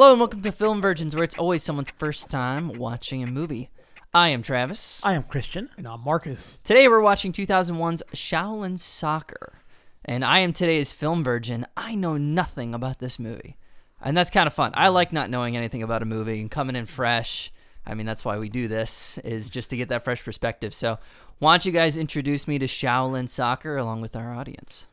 [0.00, 3.68] Hello and welcome to Film Virgins, where it's always someone's first time watching a movie.
[4.14, 5.02] I am Travis.
[5.04, 5.68] I am Christian.
[5.76, 6.56] And I'm Marcus.
[6.64, 9.60] Today we're watching 2001's Shaolin Soccer,
[10.02, 11.66] and I am today's film virgin.
[11.76, 13.58] I know nothing about this movie,
[14.00, 14.72] and that's kind of fun.
[14.72, 17.52] I like not knowing anything about a movie and coming in fresh.
[17.84, 20.72] I mean, that's why we do this is just to get that fresh perspective.
[20.72, 20.98] So,
[21.40, 24.86] why don't you guys introduce me to Shaolin Soccer along with our audience?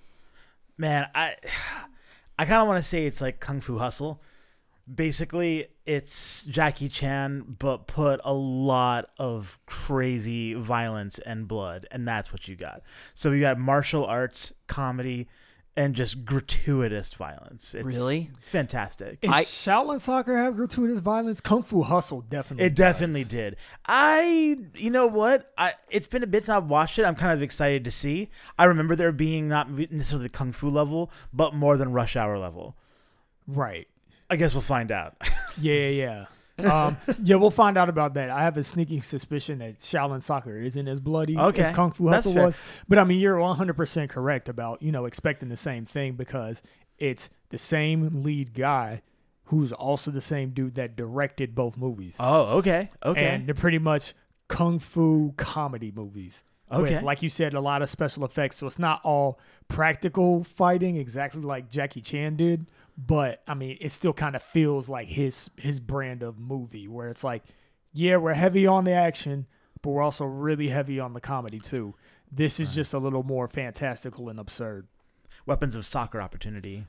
[0.77, 1.35] Man, I
[2.37, 4.19] I kind of want to say it's like Kung Fu Hustle.
[4.93, 12.31] Basically, it's Jackie Chan, but put a lot of crazy violence and blood, and that's
[12.31, 12.81] what you got.
[13.13, 15.27] So you got martial arts, comedy,
[15.75, 17.75] and just gratuitous violence.
[17.75, 18.31] It's Really?
[18.41, 19.21] fantastic.
[19.21, 21.41] Does I- Shaolin Soccer have gratuitous violence?
[21.41, 22.65] Kung Fu Hustle definitely.
[22.65, 23.57] It definitely did.
[23.85, 25.51] I, you know what?
[25.57, 27.03] I it's been a bit since I've watched it.
[27.03, 28.29] I'm kind of excited to see.
[28.57, 32.39] I remember there being not necessarily the kung fu level, but more than rush hour
[32.39, 32.75] level.
[33.45, 33.87] Right.
[34.29, 35.15] I guess we'll find out.
[35.59, 36.25] Yeah, yeah,
[36.59, 36.85] yeah.
[36.85, 38.29] um, yeah, we'll find out about that.
[38.29, 42.07] I have a sneaking suspicion that Shaolin Soccer isn't as bloody Okay, as Kung Fu
[42.09, 42.55] Hustle was.
[42.87, 46.61] But I mean, you're 100% correct about, you know, expecting the same thing because
[46.99, 49.01] it's the same lead guy
[49.45, 52.17] who's also the same dude that directed both movies.
[52.19, 53.25] oh, okay, okay.
[53.25, 54.13] And they're pretty much
[54.47, 56.43] kung fu comedy movies.
[56.69, 57.01] With, Okay.
[57.01, 58.57] like you said, a lot of special effects.
[58.57, 63.91] So it's not all practical fighting exactly like Jackie Chan did, but I mean, it
[63.91, 67.43] still kind of feels like his his brand of movie where it's like,
[67.93, 69.45] yeah, we're heavy on the action,
[69.81, 71.93] but we're also really heavy on the comedy too.
[72.31, 74.87] This is just a little more fantastical and absurd.
[75.45, 76.85] Weapons of soccer opportunity.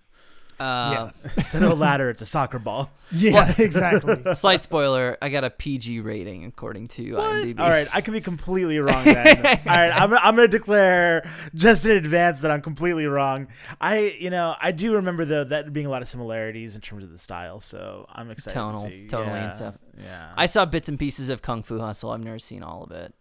[0.59, 2.91] Uh, Instead of a ladder, it's a soccer ball.
[3.11, 4.19] Yeah, exactly.
[4.35, 7.59] Slight spoiler: I got a PG rating according to IMDb.
[7.59, 9.39] All right, I could be completely wrong then.
[9.39, 13.47] All right, I'm, I'm going to declare just in advance that I'm completely wrong.
[13.81, 17.03] I, you know, I do remember though that being a lot of similarities in terms
[17.03, 19.07] of the style, so I'm excited Tonal- to see.
[19.11, 19.79] tonally and yeah, stuff.
[20.05, 20.33] Yeah.
[20.37, 22.11] I saw bits and pieces of Kung Fu Hustle.
[22.11, 23.15] I've never seen all of it.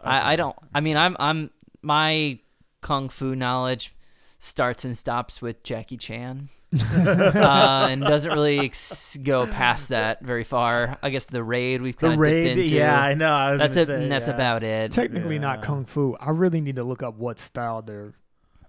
[0.00, 0.56] I, I don't.
[0.72, 1.50] I mean, I'm I'm
[1.82, 2.38] my
[2.80, 3.94] kung fu knowledge
[4.38, 6.48] starts and stops with Jackie Chan,
[6.94, 10.98] uh, and doesn't really ex- go past that very far.
[11.02, 12.74] I guess the raid we've the kind of raid, dipped into.
[12.74, 13.32] yeah, I know.
[13.32, 13.86] I was that's gonna it.
[13.86, 14.34] say, and that's yeah.
[14.34, 14.92] about it.
[14.92, 16.16] Technically not kung fu.
[16.20, 18.14] I really need to look up what style they're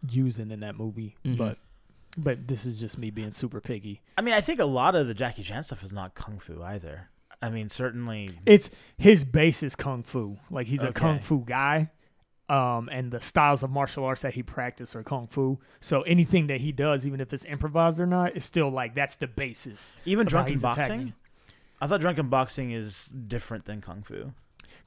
[0.09, 1.37] using in that movie, Mhm.
[1.37, 1.57] but
[2.17, 4.01] but this is just me being super picky.
[4.17, 6.61] I mean, I think a lot of the Jackie Chan stuff is not kung fu
[6.63, 7.09] either.
[7.41, 8.39] I mean, certainly.
[8.45, 10.37] It's his base is kung fu.
[10.49, 11.91] Like he's a kung fu guy.
[12.47, 15.57] Um, and the styles of martial arts that he practices are kung fu.
[15.79, 19.15] So anything that he does, even if it's improvised or not, is still like that's
[19.15, 19.95] the basis.
[20.05, 20.81] Even drunken he's attacking.
[20.83, 21.13] boxing?
[21.81, 24.31] I thought drunken boxing is different than kung fu.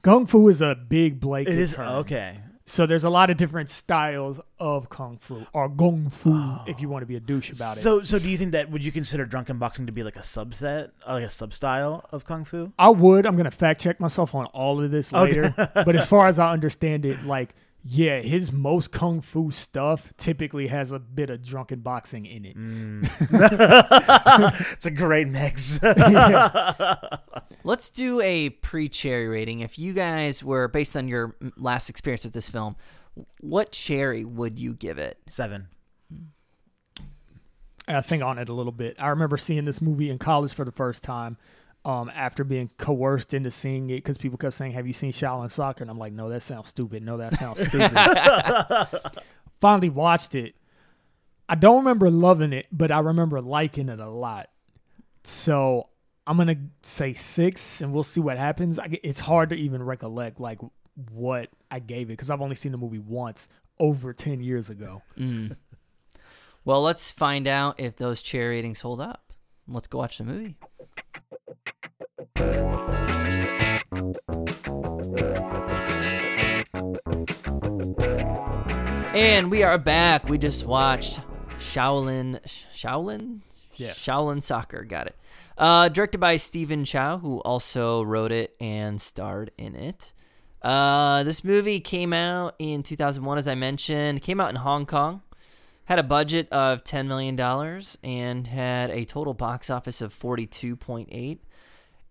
[0.03, 1.87] Kung fu is a big blanket It is term.
[1.97, 2.39] okay.
[2.69, 6.87] So there's a lot of different styles of kung fu or gong fu, if you
[6.87, 7.79] want to be a douche about it.
[7.81, 10.19] So, so do you think that would you consider drunken boxing to be like a
[10.19, 12.71] subset, uh, like a sub style of kung fu?
[12.77, 13.25] I would.
[13.25, 15.41] I'm gonna fact check myself on all of this Okay.
[15.41, 15.71] later.
[15.73, 20.67] but as far as I understand it, like yeah, his most kung fu stuff typically
[20.67, 22.55] has a bit of drunken boxing in it.
[24.73, 25.79] it's a great mix.
[27.63, 29.61] Let's do a pre-cherry rating.
[29.61, 32.75] If you guys were based on your mm, last experience with this film,
[33.39, 35.17] what cherry would you give it?
[35.29, 35.67] Seven.
[37.87, 38.97] I think on it a little bit.
[38.99, 41.37] I remember seeing this movie in college for the first time.
[41.85, 45.49] Um, after being coerced into seeing it, because people kept saying, "Have you seen Shaolin
[45.49, 47.03] Soccer?" And I'm like, "No, that sounds stupid.
[47.03, 49.13] No, that sounds stupid."
[49.61, 50.55] Finally watched it.
[51.47, 54.49] I don't remember loving it, but I remember liking it a lot.
[55.23, 55.89] So
[56.27, 58.77] I'm gonna say six, and we'll see what happens.
[58.77, 60.59] I, it's hard to even recollect like
[61.11, 63.49] what I gave it because I've only seen the movie once
[63.79, 65.01] over ten years ago.
[65.17, 65.55] Mm.
[66.65, 69.33] well, let's find out if those cherry ratings hold up.
[69.67, 70.55] Let's go watch the movie.
[79.13, 80.29] And we are back.
[80.29, 81.21] We just watched
[81.57, 82.39] Shaolin
[82.73, 83.39] Shaolin
[83.75, 83.97] Yes.
[83.97, 84.83] Shaolin Soccer.
[84.83, 85.15] Got it.
[85.57, 90.13] Uh, directed by Stephen Chow, who also wrote it and starred in it.
[90.61, 94.17] Uh, this movie came out in 2001, as I mentioned.
[94.17, 95.21] It came out in Hong Kong.
[95.85, 97.39] Had a budget of $10 million
[98.03, 101.39] and had a total box office of 42.8.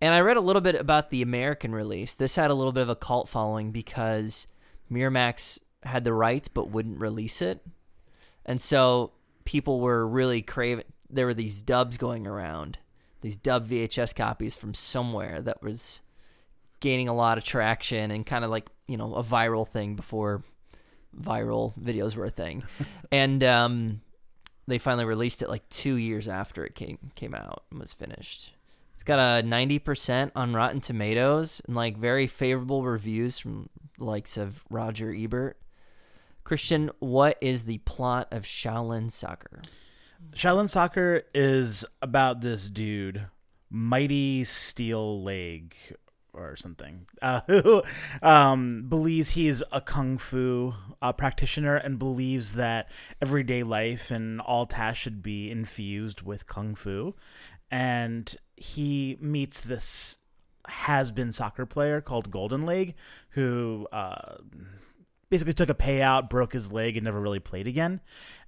[0.00, 2.14] And I read a little bit about the American release.
[2.14, 4.46] This had a little bit of a cult following because
[4.90, 7.60] Miramax had the rights but wouldn't release it.
[8.44, 9.12] and so
[9.44, 10.84] people were really craving.
[11.08, 12.78] There were these dubs going around,
[13.22, 16.02] these dub VHS copies from somewhere that was
[16.80, 20.42] gaining a lot of traction and kind of like you know a viral thing before
[21.18, 22.62] viral videos were a thing,
[23.12, 24.00] and um,
[24.66, 28.52] they finally released it like two years after it came came out and was finished.
[28.98, 34.36] It's got a ninety percent on Rotten Tomatoes and like very favorable reviews from likes
[34.36, 35.56] of Roger Ebert.
[36.42, 39.62] Christian, what is the plot of Shaolin Soccer?
[40.32, 43.26] Shaolin Soccer is about this dude,
[43.70, 45.76] Mighty Steel Leg
[46.32, 47.84] or something, uh, who
[48.20, 52.90] um, believes he's a kung fu uh, practitioner and believes that
[53.22, 57.14] everyday life and all tasks should be infused with kung fu.
[57.70, 60.16] And he meets this
[60.66, 62.94] has been soccer player called Golden Leg
[63.30, 64.36] who uh,
[65.30, 68.00] basically took a payout, broke his leg, and never really played again.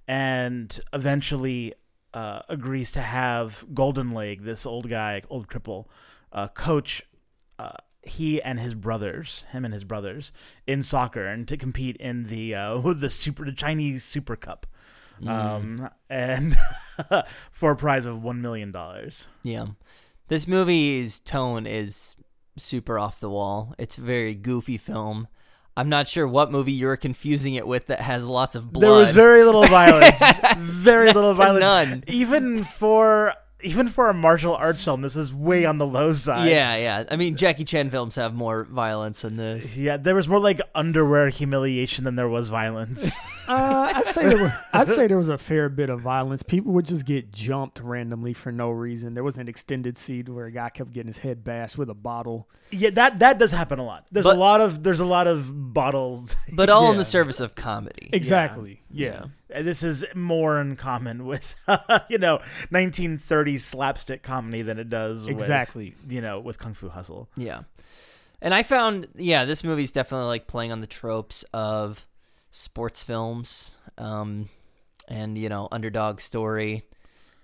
[0.07, 1.73] And eventually
[2.13, 5.85] uh, agrees to have Golden Leg, this old guy, old cripple,
[6.31, 7.03] uh, coach
[7.59, 10.33] uh, he and his brothers, him and his brothers,
[10.65, 14.65] in soccer and to compete in the uh, the super the Chinese Super Cup,
[15.27, 16.55] um, and
[17.51, 19.27] for a prize of one million dollars.
[19.43, 19.65] Yeah.
[20.27, 22.15] This movie's tone is
[22.57, 23.75] super off the wall.
[23.77, 25.27] It's a very goofy film.
[25.75, 28.83] I'm not sure what movie you're confusing it with that has lots of blood.
[28.83, 30.21] There was very little violence,
[30.57, 32.03] very little violence, none.
[32.07, 33.33] even for
[33.63, 35.01] even for a martial arts film.
[35.01, 36.49] This is way on the low side.
[36.49, 37.03] yeah, yeah.
[37.09, 39.75] I mean, Jackie Chan films have more violence than this.
[39.77, 43.17] Yeah, there was more like underwear humiliation than there was violence.
[43.47, 46.41] Uh, I'd say there were, I'd say there was a fair bit of violence.
[46.41, 49.13] People would just get jumped randomly for no reason.
[49.13, 51.93] There was an extended scene where a guy kept getting his head bashed with a
[51.93, 52.47] bottle.
[52.69, 54.05] yeah, that that does happen a lot.
[54.09, 56.37] There's But- a lot of there's a lot of bottles.
[56.53, 58.09] But all in the service of comedy.
[58.13, 58.69] Exactly.
[58.71, 58.77] Yeah.
[58.93, 61.55] And This is more in common with
[62.09, 62.39] you know
[62.71, 65.95] 1930s slapstick comedy than it does with, Exactly.
[66.07, 67.29] you know with Kung Fu Hustle.
[67.35, 67.61] Yeah.
[68.43, 72.07] And I found, yeah, this movie's definitely like playing on the tropes of
[72.49, 74.49] sports films, um,
[75.07, 76.83] and you know, underdog story.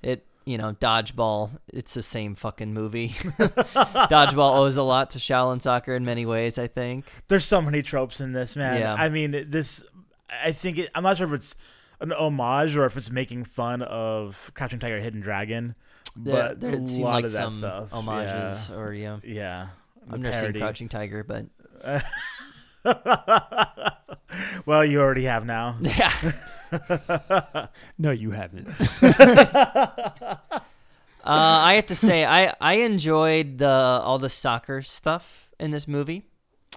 [0.02, 1.52] It, you know, dodgeball.
[1.68, 3.10] It's the same fucking movie.
[3.20, 6.58] dodgeball owes a lot to Shaolin Soccer in many ways.
[6.58, 7.06] I think.
[7.28, 8.80] There's so many tropes in this man.
[8.80, 8.94] Yeah.
[8.94, 9.86] I mean this.
[10.30, 11.56] I think it, I'm not sure if it's
[12.00, 15.76] an homage or if it's making fun of Crouching Tiger, Hidden Dragon.
[16.16, 19.20] There, But there a lot like of that some stuff, homages, or yeah.
[19.24, 19.34] Yeah.
[19.34, 19.68] yeah.
[20.06, 20.62] I've The never seen.
[20.62, 21.46] Crouching Tiger, but
[24.66, 25.78] well, you already have now.
[25.82, 26.32] yeah.
[27.98, 28.68] No, you haven't.
[30.30, 30.44] Uh,
[31.24, 36.26] I have to say, I I enjoyed the all the soccer stuff in this movie.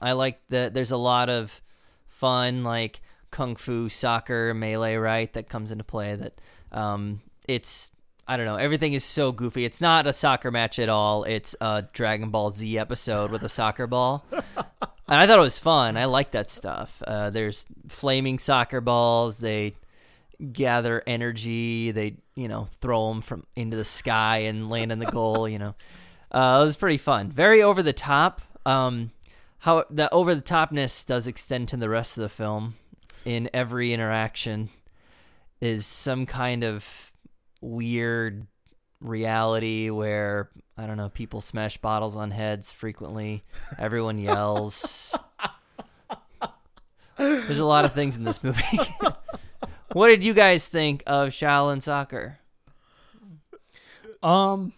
[0.02, 0.74] I like that.
[0.74, 1.60] There's a lot of
[2.08, 3.00] fun, like
[3.30, 5.32] kung fu, soccer, melee, right?
[5.32, 6.16] That comes into play.
[6.16, 6.40] That
[6.72, 7.92] um, it's
[8.26, 8.56] I don't know.
[8.56, 9.64] Everything is so goofy.
[9.64, 11.24] It's not a soccer match at all.
[11.24, 14.24] It's a Dragon Ball Z episode with a soccer ball.
[15.10, 15.96] And I thought it was fun.
[15.96, 17.02] I like that stuff.
[17.04, 19.38] Uh, there's flaming soccer balls.
[19.38, 19.74] They
[20.52, 21.90] gather energy.
[21.90, 25.48] They, you know, throw them from into the sky and land in the goal.
[25.48, 25.74] You know,
[26.30, 27.32] uh, it was pretty fun.
[27.32, 28.42] Very over the top.
[28.64, 29.10] Um,
[29.58, 32.76] how the over the topness does extend to the rest of the film.
[33.24, 34.70] In every interaction,
[35.60, 37.12] is some kind of
[37.60, 38.46] weird
[39.00, 43.44] reality where I don't know people smash bottles on heads frequently.
[43.78, 45.14] Everyone yells.
[47.18, 48.80] There's a lot of things in this movie.
[49.92, 52.38] what did you guys think of Shaolin Soccer?
[54.22, 54.72] Um,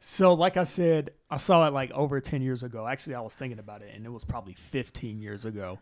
[0.00, 2.86] so like I said, I saw it like over ten years ago.
[2.86, 5.78] Actually, I was thinking about it, and it was probably fifteen years ago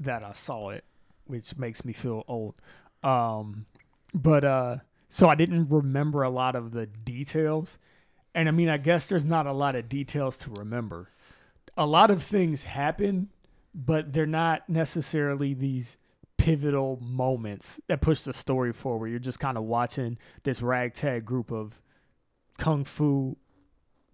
[0.00, 0.84] that I saw it,
[1.32, 2.54] which makes me feel old.
[3.02, 3.64] Um,
[4.12, 4.76] but uh,
[5.08, 7.78] so I didn't remember a lot of the details,
[8.34, 11.08] and I mean, I guess there's not a lot of details to remember.
[11.74, 13.30] A lot of things happen,
[13.74, 15.96] but they're not necessarily these
[16.36, 19.08] pivotal moments that push the story forward.
[19.08, 21.80] You're just kind of watching this ragtag group of
[22.58, 23.38] kung fu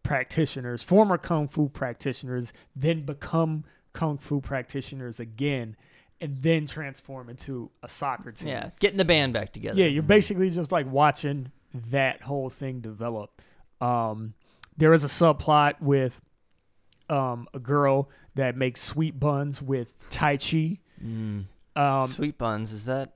[0.04, 5.76] practitioners, former kung fu practitioners, then become kung fu practitioners again,
[6.20, 8.48] and then transform into a soccer team.
[8.48, 9.78] Yeah, getting the band back together.
[9.78, 11.52] Yeah, you're basically just like watching
[11.90, 13.40] that whole thing develop.
[13.80, 14.34] Um,
[14.76, 16.20] there is a subplot with
[17.08, 20.78] um, a girl that makes sweet buns with Tai Chi.
[21.04, 21.44] Mm.
[21.76, 22.72] Um, sweet buns.
[22.72, 23.12] Is that?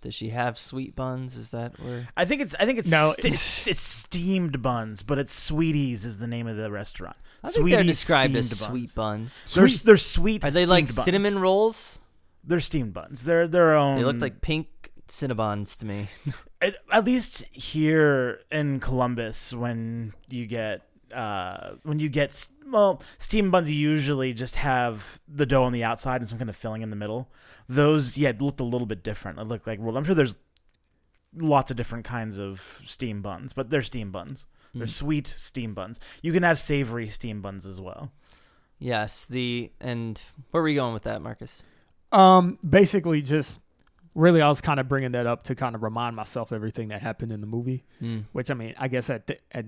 [0.00, 1.36] Does she have sweet buns?
[1.36, 2.08] Is that where?
[2.16, 6.04] I think it's I think it's No, st- it's, it's steamed buns, but it's Sweeties
[6.04, 7.16] is the name of the restaurant.
[7.44, 9.54] I think they're described as steamed sweet buns.
[9.54, 10.44] They're, they're sweet.
[10.44, 11.04] Are they like buns.
[11.04, 12.00] cinnamon rolls?
[12.44, 13.22] They're steamed buns.
[13.24, 13.98] They're their own.
[13.98, 16.08] They look like pink Cinnabons to me.
[16.60, 20.82] at, at least here in Columbus, when you get
[21.14, 26.20] uh, when you get well, steam buns usually just have the dough on the outside
[26.20, 27.28] and some kind of filling in the middle.
[27.68, 29.38] Those yeah looked a little bit different.
[29.38, 29.96] It looked like rolled.
[29.96, 30.36] I'm sure there's
[31.36, 34.46] lots of different kinds of steam buns, but they're steam buns.
[34.74, 34.90] They're Mm.
[34.90, 36.00] sweet steam buns.
[36.22, 38.10] You can have savory steam buns as well.
[38.78, 40.18] Yes, the and
[40.50, 41.62] where were we going with that, Marcus?
[42.12, 43.58] Um, basically, just
[44.14, 47.02] really, I was kind of bringing that up to kind of remind myself everything that
[47.02, 47.84] happened in the movie.
[48.00, 48.24] Mm.
[48.32, 49.66] Which I mean, I guess at, at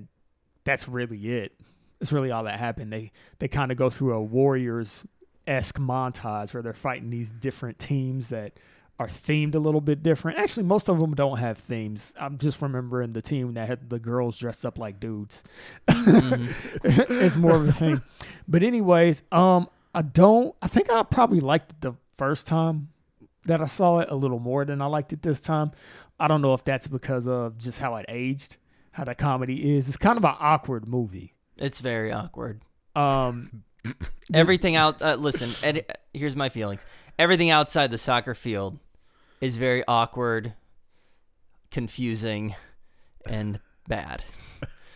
[0.64, 1.52] that's really it.
[2.00, 2.92] It's really all that happened.
[2.92, 5.06] They they kind of go through a Warriors
[5.46, 8.52] esque montage where they're fighting these different teams that
[8.98, 10.38] are themed a little bit different.
[10.38, 12.14] Actually, most of them don't have themes.
[12.18, 15.42] I'm just remembering the team that had the girls dressed up like dudes.
[15.88, 16.48] Mhm.
[17.24, 18.02] it's more of a thing.
[18.46, 20.54] But anyways, um, I don't.
[20.62, 22.88] I think I probably liked the first time
[23.44, 25.72] that I saw it a little more than I liked it this time.
[26.18, 28.56] I don't know if that's because of just how it aged,
[28.92, 29.88] how the comedy is.
[29.88, 31.34] It's kind of an awkward movie.
[31.58, 32.62] It's very awkward.
[32.96, 33.64] Um,
[34.32, 35.02] Everything out.
[35.02, 36.86] Uh, listen, ed- here's my feelings.
[37.18, 38.78] Everything outside the soccer field
[39.40, 40.54] is very awkward,
[41.70, 42.54] confusing,
[43.26, 44.24] and bad.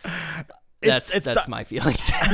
[0.81, 2.11] That's it's that's sta- my feelings.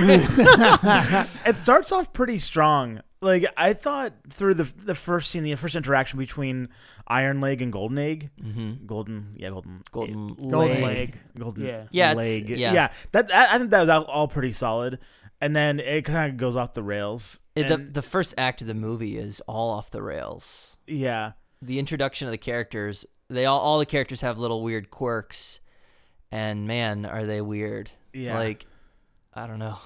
[1.45, 3.01] it starts off pretty strong.
[3.21, 6.69] Like I thought through the the first scene, the first interaction between
[7.07, 11.17] Iron Leg and Golden Egg, hmm Golden, yeah, Golden, Golden- Golden Leg.
[11.37, 11.83] Golden, Yeah.
[11.91, 12.91] Yeah, leg, yeah.
[13.13, 14.99] That, that I think that was all- all pretty solid,
[15.41, 17.39] and then it kind of goes off the rails.
[17.55, 20.77] It- the the first act of the movie is all off the rails.
[20.85, 21.31] yeah,
[21.63, 25.61] The introduction of the characters, they all all the characters have little weird quirks,
[26.31, 27.89] and man, are they weird.
[28.15, 28.37] Yeah.
[28.37, 28.65] Like,
[29.33, 29.77] I don't know.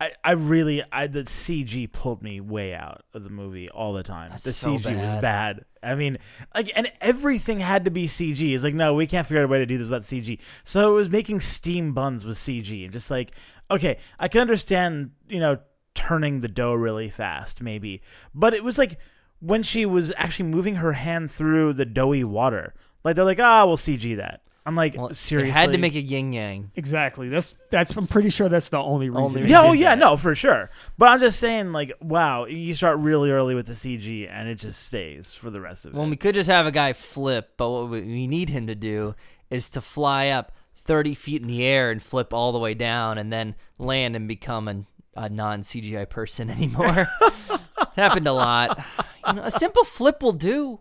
[0.00, 4.02] I, I really, I the CG pulled me way out of the movie all the
[4.02, 4.30] time.
[4.30, 5.20] That's the so CG was bad.
[5.20, 5.64] bad.
[5.82, 6.18] I mean,
[6.54, 8.54] like, and everything had to be CG.
[8.54, 10.40] It's like, no, we can't figure out a way to do this without CG.
[10.64, 13.32] So it was making steam buns with CG, and just like,
[13.70, 15.58] okay, I can understand, you know,
[15.94, 18.02] turning the dough really fast, maybe,
[18.34, 18.98] but it was like
[19.40, 22.74] when she was actually moving her hand through the doughy water.
[23.04, 24.42] Like they're like, ah, we'll CG that.
[24.66, 26.70] I'm like, Well, seriously, had to make a yin yang.
[26.74, 27.28] exactly.
[27.28, 27.94] That's that's.
[27.96, 29.22] I'm pretty sure that's the only reason.
[29.24, 29.98] Only they Yeah, oh yeah, that.
[29.98, 30.70] no, for sure.
[30.96, 34.54] But I'm just saying, like, wow, you start really early with the CG, and it
[34.54, 35.98] just stays for the rest of it.
[35.98, 38.74] Well, we could just have a guy flip, but what we- we need him to
[38.74, 39.14] do
[39.50, 43.18] is to fly up 30 feet in the air and flip all the way down
[43.18, 47.06] and then land and become a, a non CGI person anymore.
[47.96, 48.82] Happened a lot.
[49.28, 50.80] You know, a simple flip will do.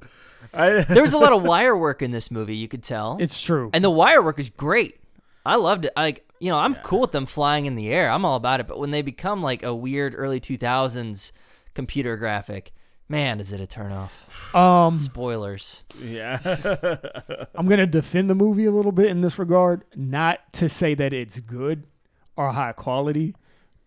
[0.54, 3.18] I, There was a lot of wire work in this movie, you could tell.
[3.20, 3.70] It's true.
[3.74, 5.00] and the wire work is great.
[5.46, 5.94] I loved it.
[5.96, 8.10] Like, you know, I'm cool with them flying in the air.
[8.10, 8.68] I'm all about it.
[8.68, 11.32] But when they become like a weird early 2000s
[11.74, 12.74] computer graphic,
[13.10, 14.12] man, is it a turnoff.
[14.56, 15.84] um, Spoilers.
[16.02, 16.40] yeah,
[17.56, 21.14] I'm gonna defend the movie a little bit in this regard, not to say that
[21.14, 21.84] it's good
[22.38, 23.36] or high quality,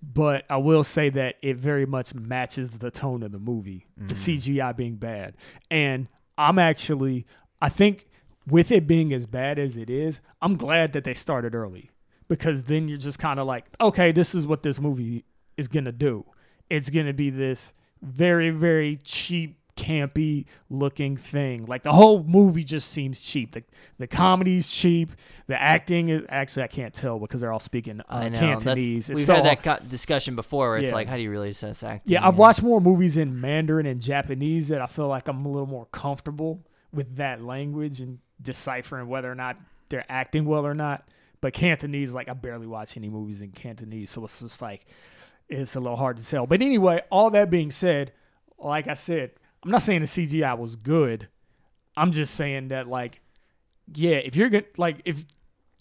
[0.02, 4.14] but I will say that it very much matches the tone of the movie, the
[4.14, 5.36] CGI being bad.
[5.70, 6.08] And
[6.38, 7.26] I'm actually,
[7.60, 8.08] I think,
[8.46, 11.90] with it being as bad as it is, I'm glad that they started early
[12.28, 15.24] because then you're just kind of like, okay, this is what this movie
[15.56, 16.24] is gonna do.
[16.70, 21.66] It's gonna be this very, very cheap, campy looking thing.
[21.66, 23.52] Like the whole movie just seems cheap.
[23.52, 23.62] The
[23.98, 25.12] the comedy's cheap.
[25.46, 28.38] The acting is actually I can't tell because they're all speaking uh, I know.
[28.40, 29.08] Cantonese.
[29.08, 30.96] We've so had that co- discussion before where it's Yeah.
[30.96, 32.12] like, how do you really assess acting?
[32.12, 35.48] Yeah, I've watched more movies in Mandarin and Japanese that I feel like I'm a
[35.48, 39.56] little more comfortable with that language and deciphering whether or not
[39.88, 41.06] they're acting well or not.
[41.40, 44.86] But Cantonese, like I barely watch any movies in Cantonese, so it's just like
[45.48, 46.46] it's a little hard to tell.
[46.46, 48.12] But anyway, all that being said,
[48.58, 51.28] like I said, I'm not saying the CGI was good.
[51.96, 53.20] I'm just saying that like,
[53.94, 55.24] yeah, if you're gonna like if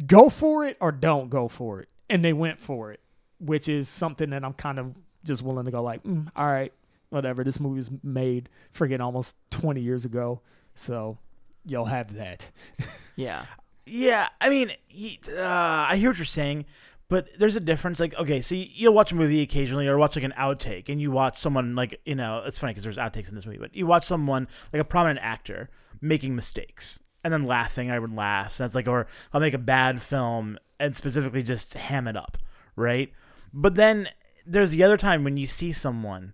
[0.05, 3.00] go for it or don't go for it, and they went for it,
[3.39, 6.72] which is something that I'm kind of just willing to go like, mm, all right,
[7.10, 7.44] whatever.
[7.44, 10.41] This movie was made friggin' almost 20 years ago,
[10.75, 11.17] so
[11.65, 12.50] you'll have that.
[13.17, 13.46] Yeah.
[13.86, 14.27] yeah.
[14.41, 16.65] I mean, uh, I hear what you're saying,
[17.08, 18.00] but there's a difference.
[18.00, 21.00] Like, okay, so you- you'll watch a movie occasionally, or watch like an outtake, and
[21.02, 23.76] you watch someone like you know, it's funny because there's outtakes in this movie, but
[23.76, 25.70] you watch someone like a prominent actor
[26.02, 28.60] making mistakes and then laughing, everyone laughs.
[28.60, 32.38] It's like, or I'll make a bad film and specifically just ham it up,
[32.76, 33.12] right?
[33.54, 34.10] But then
[34.46, 36.34] there's the other time when you see someone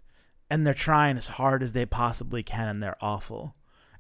[0.49, 3.55] and they're trying as hard as they possibly can and they're awful.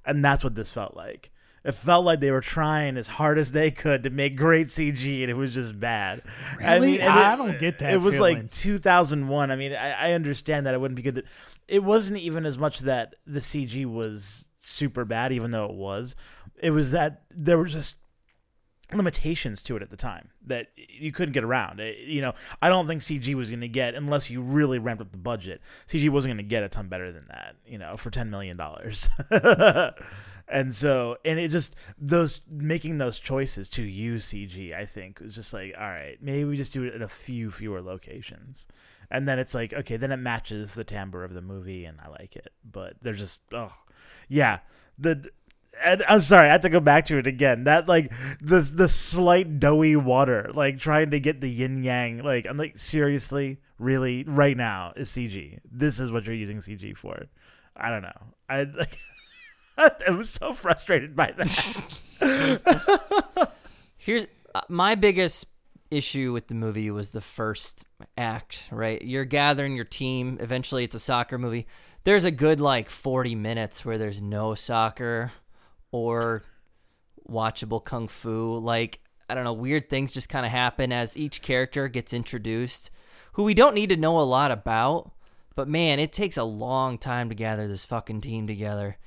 [0.05, 1.31] And that's what this felt like.
[1.63, 5.21] It felt like they were trying as hard as they could to make great CG,
[5.21, 6.21] and it was just bad.
[6.59, 6.99] Really?
[6.99, 8.37] and I it- don't get that It was feeling.
[8.37, 9.51] like 2001.
[9.51, 11.15] I mean, I, I understand that it wouldn't be good.
[11.15, 11.25] That,
[11.67, 16.15] it wasn't even as much that the CG was super bad, even though it was.
[16.61, 17.97] It was that there were just
[18.93, 21.79] limitations to it at the time that you couldn't get around.
[21.79, 25.01] It- you know, I don't think CG was going to get unless you really ramped
[25.01, 25.61] up the budget.
[25.87, 27.55] CG wasn't going to get a ton better than that.
[27.67, 29.07] You know, for ten million dollars.
[30.51, 35.33] And so, and it just those making those choices to use CG, I think was
[35.33, 38.67] just like, all right, maybe we just do it at a few fewer locations,
[39.09, 42.09] and then it's like, okay, then it matches the timbre of the movie, and I
[42.09, 42.51] like it.
[42.69, 43.73] But they're just, oh,
[44.27, 44.59] yeah,
[44.99, 45.31] the.
[45.83, 47.63] And I'm sorry, I have to go back to it again.
[47.63, 52.23] That like the the slight doughy water, like trying to get the yin yang.
[52.23, 55.59] Like I'm like seriously, really, right now is CG.
[55.71, 57.23] This is what you're using CG for.
[57.75, 58.21] I don't know.
[58.49, 58.99] I like.
[60.07, 62.21] I was so frustrated by that.
[63.97, 65.47] Here's uh, my biggest
[65.89, 67.85] issue with the movie was the first
[68.17, 69.01] act, right?
[69.01, 70.37] You're gathering your team.
[70.39, 71.67] Eventually, it's a soccer movie.
[72.03, 75.31] There's a good like 40 minutes where there's no soccer
[75.91, 76.43] or
[77.29, 78.57] watchable kung fu.
[78.57, 78.99] Like,
[79.29, 82.89] I don't know, weird things just kind of happen as each character gets introduced,
[83.33, 85.11] who we don't need to know a lot about.
[85.55, 88.97] But man, it takes a long time to gather this fucking team together.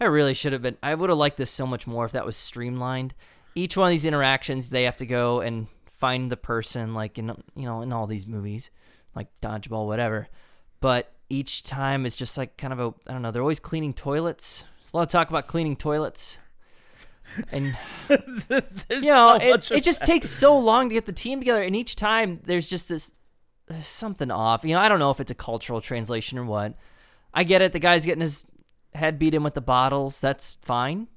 [0.00, 0.76] I really should have been.
[0.82, 3.14] I would have liked this so much more if that was streamlined.
[3.54, 7.28] Each one of these interactions, they have to go and find the person, like in
[7.54, 8.70] you know in all these movies,
[9.14, 10.28] like dodgeball, whatever.
[10.80, 13.30] But each time it's just like kind of a I don't know.
[13.30, 14.64] They're always cleaning toilets.
[14.80, 16.36] There's a lot of talk about cleaning toilets,
[17.50, 17.76] and
[18.08, 21.62] There's you know so it, it just takes so long to get the team together,
[21.62, 23.12] and each time there's just this
[23.66, 24.62] there's something off.
[24.62, 26.74] You know, I don't know if it's a cultural translation or what.
[27.32, 27.72] I get it.
[27.72, 28.44] The guy's getting his
[28.96, 30.20] head beat him with the bottles.
[30.20, 31.08] That's fine.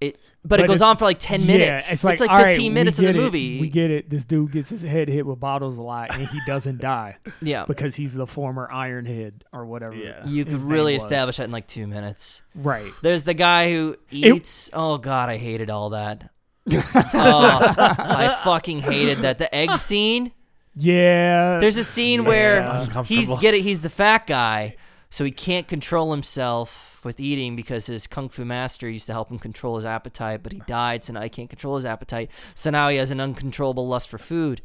[0.00, 1.92] It, but, it goes it- on for like ten minutes.
[1.92, 3.16] it's like, all 15 right, minutes of the it.
[3.16, 3.60] movie.
[3.60, 4.10] We get it.
[4.10, 7.64] This dude gets his head hit with bottles a lot, and he doesn't die yeah,
[7.66, 9.94] because he's the former Iron Head or whatever.
[9.94, 10.26] Yeah.
[10.26, 12.42] you could really establish that in like two minutes.
[12.56, 12.90] Right.
[13.02, 14.70] There's the guy who It- eats.
[14.72, 16.30] oh God, I hated all that.
[16.72, 16.78] oh,
[17.14, 19.38] I fucking hated that.
[19.38, 20.32] The egg scene.
[20.74, 21.58] Yeah.
[21.60, 23.04] There's a scene so where uncomfortable.
[23.04, 24.76] he's getting he's the fat guy,
[25.12, 29.30] so he can't control himself with eating because his kung fu master used to help
[29.30, 32.30] him control his appetite, but he died, so now he can't control his appetite.
[32.54, 34.62] So now he has an uncontrollable lust for food,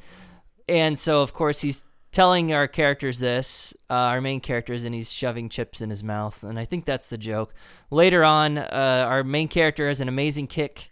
[0.70, 1.84] and so of course he's
[2.14, 6.42] telling our characters this, uh, our main characters, and he's shoving chips in his mouth,
[6.44, 7.54] and I think that's the joke.
[7.92, 10.92] Later on, uh, our main character has an amazing kick.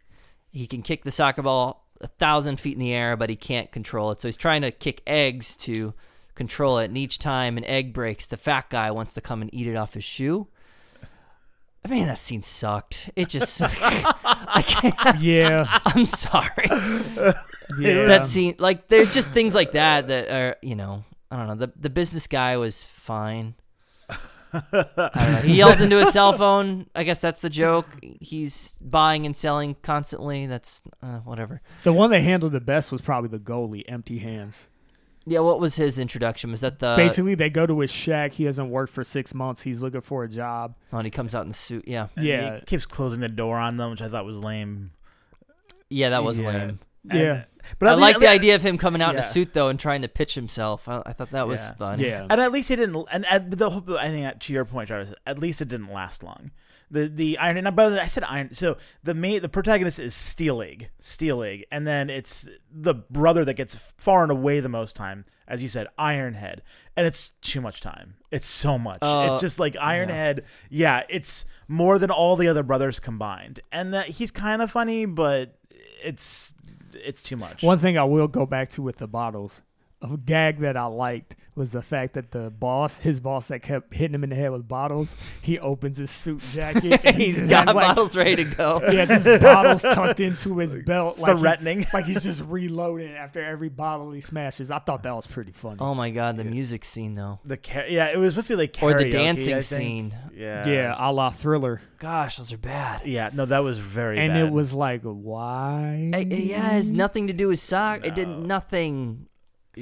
[0.52, 3.72] He can kick the soccer ball a thousand feet in the air, but he can't
[3.72, 4.20] control it.
[4.20, 5.94] So he's trying to kick eggs to
[6.36, 6.86] control it.
[6.86, 9.76] And each time an egg breaks, the fat guy wants to come and eat it
[9.76, 10.48] off his shoe.
[11.84, 13.12] I mean, that scene sucked.
[13.16, 13.78] It just, sucked.
[13.82, 15.22] I can't.
[15.22, 15.80] yeah.
[15.86, 16.70] I'm sorry.
[17.80, 18.06] Yeah.
[18.06, 21.56] That scene, like, there's just things like that that are, you know, I don't know.
[21.66, 23.56] The the business guy was fine.
[24.54, 25.42] I don't know.
[25.44, 26.88] He yells into his cell phone.
[26.96, 27.88] I guess that's the joke.
[28.22, 30.46] He's buying and selling constantly.
[30.46, 31.62] That's uh, whatever.
[31.84, 34.70] the one they handled the best was probably the goalie, empty hands.
[35.28, 36.52] Yeah, what was his introduction?
[36.52, 38.34] Was that the Basically, they go to his shack.
[38.34, 39.64] He hasn't worked for six months.
[39.64, 40.76] He's looking for a job.
[40.94, 41.86] Oh, and he comes out in the suit.
[41.88, 42.60] Yeah, And Yeah.
[42.60, 44.92] he keeps closing the door on them, which I thought was lame.
[45.90, 46.48] yeah, that was Yeah.
[46.48, 46.80] lame.
[47.10, 47.44] And- Yeah.
[47.80, 49.68] but I at like lea- the idea of him coming out in a suit though
[49.68, 50.88] and trying to pitch himself.
[50.88, 51.74] I, I thought that was Yeah.
[51.76, 52.00] fun.
[52.00, 52.26] Yeah.
[52.30, 53.08] And at least he didn't.
[53.12, 55.14] And at the whole, I think to your point, Travis.
[55.26, 56.52] At least it didn't last long.
[56.92, 57.58] The the iron.
[57.58, 58.54] And by the way, I said iron.
[58.54, 63.44] So the main the protagonist is Steel Egg, Steel Egg, and then it's the brother
[63.46, 66.60] that gets far and away the most time, as you said, Ironhead,
[66.96, 68.16] and it's too much time.
[68.32, 69.00] It's so much.
[69.02, 70.44] Uh, it's just like Ironhead.
[70.70, 71.04] Yeah.
[71.10, 75.58] it's more than all the other brothers combined, and that he's kind of funny, but
[76.04, 76.54] it's
[76.94, 77.64] it's too much.
[77.64, 79.62] One thing I will go back to with the bottles,
[80.02, 83.94] a gag that I liked was the fact that the boss, his boss that kept
[83.94, 87.00] hitting him in the head with bottles, he opens his suit jacket.
[87.06, 88.82] and He's just got like, bottles ready to go.
[88.92, 91.86] Yeah, just bottles tucked into his belt, like he- threatening.
[91.94, 94.70] like he's just reloading after every bottle he smashes.
[94.70, 95.78] I thought that was pretty funny.
[95.80, 98.58] Oh my god, the music scene though, the car- yeah, it was supposed to be
[98.58, 100.14] like or the dancing scene.
[100.36, 103.08] Yeah, yeah, a la Thriller, Gosh, those are bad.
[103.08, 103.30] yeah.
[103.34, 104.20] No, that was very.
[104.20, 104.44] and bad.
[104.44, 106.12] it was like, why?
[106.14, 108.06] I- I- yeah, it has nothing to do with sock.
[108.06, 108.40] It did No.
[108.40, 109.28] nothing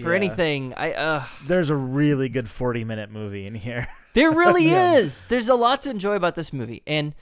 [0.02, 0.16] for Yeah.
[0.16, 0.74] anything.
[0.76, 3.88] I uh There's a really good 40 minute movie in here.
[4.14, 4.98] There really Yeah.
[4.98, 5.26] is.
[5.26, 7.16] There's a lot to enjoy about this movie, and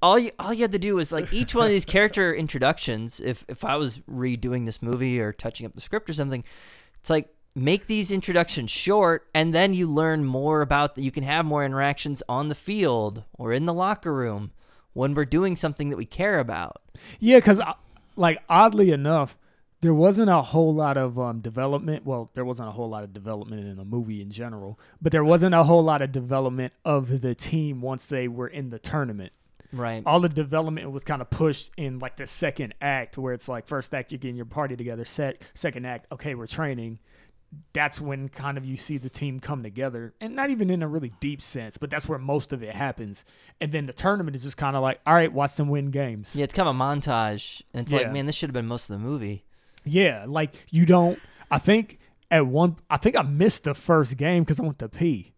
[0.00, 3.20] all you all you had to do was like each one of these character introductions.
[3.20, 6.42] If if I was redoing this movie or touching up the script or something,
[6.98, 10.94] it's like make these introductions short, and then you learn more about.
[10.94, 14.52] that You can have more interactions on the field or in the locker room
[14.94, 16.76] when we're doing something that we care about.
[17.18, 17.60] Yeah, because
[18.16, 19.36] like oddly enough,
[19.80, 22.04] there wasn't a whole lot of um, development.
[22.04, 25.24] Well, there wasn't a whole lot of development in the movie in general, but there
[25.24, 29.32] wasn't a whole lot of development of the team once they were in the tournament.
[29.72, 30.02] Right.
[30.04, 33.66] All the development was kind of pushed in like the second act, where it's like
[33.66, 36.98] first act you're getting your party together, set second act, okay, we're training.
[37.72, 40.88] That's when kind of you see the team come together, and not even in a
[40.88, 43.24] really deep sense, but that's where most of it happens.
[43.60, 46.36] And then the tournament is just kind of like, all right, watch them win games.
[46.36, 48.88] Yeah, it's kind of a montage, and it's like, man, this should have been most
[48.88, 49.44] of the movie.
[49.84, 51.18] Yeah, like you don't.
[51.50, 51.98] I think
[52.30, 55.32] at one, I think I missed the first game because I went to pee.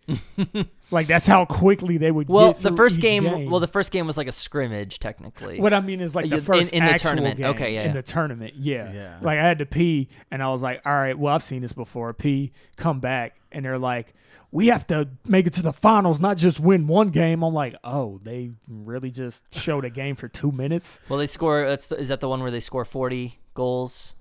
[0.90, 2.28] like that's how quickly they would.
[2.28, 5.59] Well, get the first each game, well, the first game was like a scrimmage, technically.
[5.61, 7.37] what I mean is like the first in- in the tournament.
[7.38, 8.55] game Okay, yeah, in the tournament.
[8.57, 8.92] Yeah.
[8.92, 9.18] Yeah.
[9.22, 11.72] Like I had to pee, and I was like, "All right, well, I've seen this
[11.72, 14.12] before." Pee, come back, and they're like,
[14.50, 17.76] "We have to make it to the finals, not just win one game." I'm like,
[17.85, 21.64] "Oh, they really just showed a game for two minutes." Well, they score.
[21.64, 24.14] That's is that the one where they score forty goals,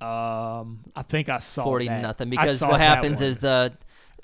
[0.00, 2.02] Um, I think I saw forty that.
[2.02, 2.28] nothing?
[2.30, 3.72] Because what happens is the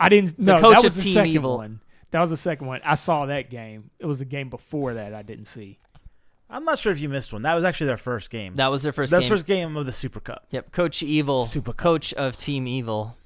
[0.00, 0.38] I didn't.
[0.38, 1.56] No, coach that was of the Team second Evil.
[1.58, 1.80] one.
[2.12, 2.80] That was the second one.
[2.84, 3.90] I saw that game.
[3.98, 5.78] It was the game before that I didn't see.
[6.48, 7.42] I'm not sure if you missed one.
[7.42, 8.54] That was actually their first game.
[8.54, 9.30] that was their first That's game.
[9.30, 10.46] first game of the Super Cup.
[10.50, 11.76] Yep, Coach Evil, Super Cup.
[11.78, 13.16] coach of Team Evil.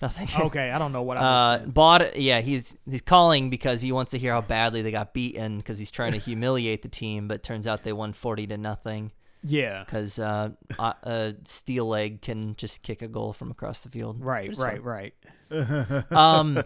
[0.00, 0.28] Nothing.
[0.46, 1.20] Okay, I don't know what I
[1.56, 1.68] Uh, was.
[1.70, 5.56] bought yeah, he's he's calling because he wants to hear how badly they got beaten
[5.58, 9.10] because he's trying to humiliate the team, but turns out they won forty to nothing
[9.42, 9.84] yeah.
[9.84, 14.24] because uh, uh, uh, Steel Leg can just kick a goal from across the field.
[14.24, 14.82] Right, right, fun.
[14.82, 15.14] right.
[16.12, 16.62] Um,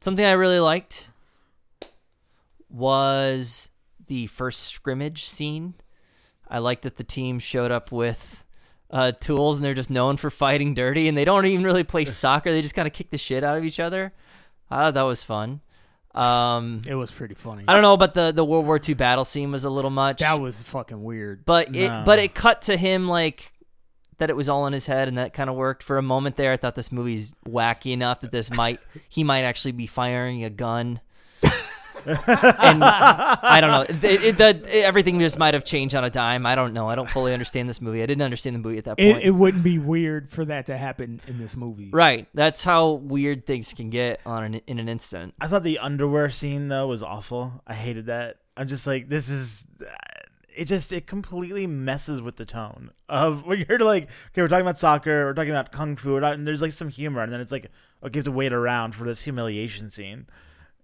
[0.00, 1.10] something I really liked
[2.68, 3.70] was
[4.06, 5.74] the first scrimmage scene.
[6.48, 8.44] I like that the team showed up with
[8.90, 12.04] uh, tools and they're just known for fighting dirty and they don't even really play
[12.04, 12.52] soccer.
[12.52, 14.12] They just kind of kick the shit out of each other.
[14.70, 15.60] I thought that was fun.
[16.14, 17.64] Um, It was pretty funny.
[17.66, 20.20] I don't know, but the, the World War II battle scene was a little much.
[20.20, 21.44] That was fucking weird.
[21.44, 22.02] but it No.
[22.06, 23.52] but it cut to him like
[24.18, 26.36] that it was all in his head and that kind of worked for a moment
[26.36, 26.52] there.
[26.52, 30.50] I thought this movie's wacky enough that this might he might actually be firing a
[30.50, 31.00] gun.
[32.06, 34.08] And I don't know.
[34.08, 36.46] It, it, the, everything just might have changed on a dime.
[36.46, 36.88] I don't know.
[36.88, 38.02] I don't fully understand this movie.
[38.02, 39.18] I didn't understand the movie at that point.
[39.18, 41.90] It, it wouldn't be weird for that to happen in this movie.
[41.92, 42.28] right.
[42.34, 45.34] That's how weird things can get on an, in an instant.
[45.40, 47.62] I thought the underwear scene though was awful.
[47.66, 48.36] I hated that.
[48.56, 49.64] I'm just like, this is.
[50.56, 54.64] It just it completely messes with the tone of when you're like, okay, we're talking
[54.64, 57.50] about soccer, we're talking about kung fu, and there's like some humor, and then it's
[57.50, 57.72] like,
[58.04, 60.28] okay, you have to wait around for this humiliation scene,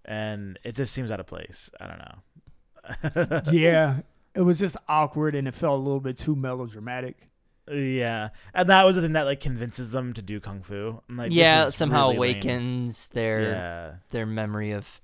[0.05, 1.69] and it just seems out of place.
[1.79, 3.51] I don't know.
[3.51, 3.99] yeah,
[4.33, 7.29] it was just awkward and it felt a little bit too melodramatic.
[7.71, 11.01] Yeah, and that was the thing that like convinces them to do kung fu.
[11.07, 12.35] I'm like, yeah, somehow really lame.
[12.35, 15.01] awakens their Yeah, their memory of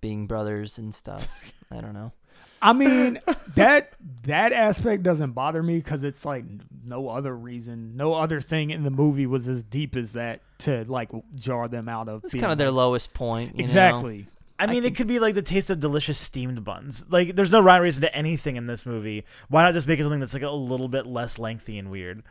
[0.00, 1.28] being brothers and stuff.
[1.70, 2.12] I don't know.
[2.62, 3.20] I mean,
[3.54, 3.92] that
[4.24, 6.44] that aspect doesn't bother me because it's like
[6.86, 10.84] no other reason, no other thing in the movie was as deep as that to
[10.88, 12.24] like jar them out of.
[12.24, 13.52] It's kind of their lowest point.
[13.52, 13.62] you know?
[13.62, 14.28] exactly.
[14.58, 17.04] I I mean, can- it could be like the taste of delicious steamed buns.
[17.10, 19.24] Like, there's no rhyme or reason to anything in this movie.
[19.48, 22.22] Why not just make it something that's like a little bit less lengthy and weird?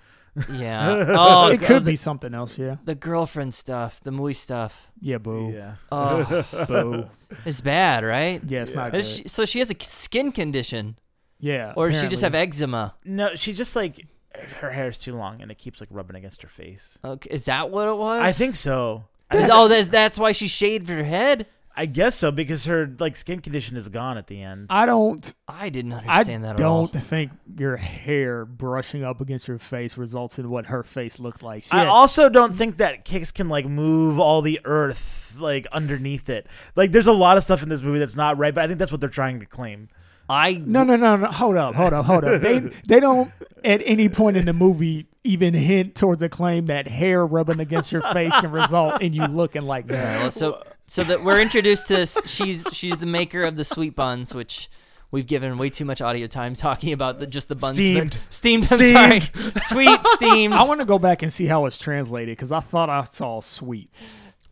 [0.51, 1.05] Yeah.
[1.17, 2.57] Oh, it could the, be something else.
[2.57, 2.77] Yeah.
[2.83, 4.87] the girlfriend stuff, the movie stuff.
[4.99, 5.17] Yeah.
[5.17, 5.51] Boo.
[5.53, 5.75] Yeah.
[5.91, 7.09] Oh, Boo.
[7.45, 8.41] it's bad, right?
[8.45, 9.05] Yeah, it's not good.
[9.05, 10.97] she- so she has a skin condition,
[11.39, 11.73] yeah.
[11.75, 12.95] or does she just have eczema?
[13.03, 14.05] No, she just like
[14.59, 16.97] her hair is too long and it keeps like rubbing against her face.
[17.03, 18.21] Okay, is that what it was?
[18.21, 19.05] I think so.
[19.33, 21.47] Is- oh, that's that's why she shaved her head.
[21.77, 24.67] I guess so because her like skin condition is gone at the end.
[24.69, 25.33] I don't.
[25.47, 26.87] I didn't I understand that at all.
[26.87, 31.43] don't think your hair brushing up against your face results in what her face looked
[31.43, 31.63] like.
[31.63, 35.67] She I had- also don't think that kicks can like move all the earth like
[35.73, 36.47] underneath it.
[36.77, 38.79] Like, there's a lot of stuff in this movie that's not right, but I think
[38.79, 39.89] that's what they're trying to claim.
[40.29, 41.27] I No, no, no, no.
[41.27, 42.41] Hold up, hold up, hold up.
[42.41, 43.31] They they don't
[43.63, 47.91] at any point in the movie even hint towards a claim that hair rubbing against
[47.91, 50.19] your face can result in you looking like that.
[50.21, 52.17] Well, so so that we're introduced to this.
[52.25, 54.69] She's she's the maker of the sweet buns, which
[55.11, 57.75] we've given way too much audio time talking about the just the buns.
[57.75, 58.17] Steamed.
[58.29, 58.63] steamed.
[58.71, 59.21] I'm sorry,
[59.59, 60.53] sweet steamed.
[60.53, 63.41] I want to go back and see how it's translated because I thought I saw
[63.41, 63.89] sweet.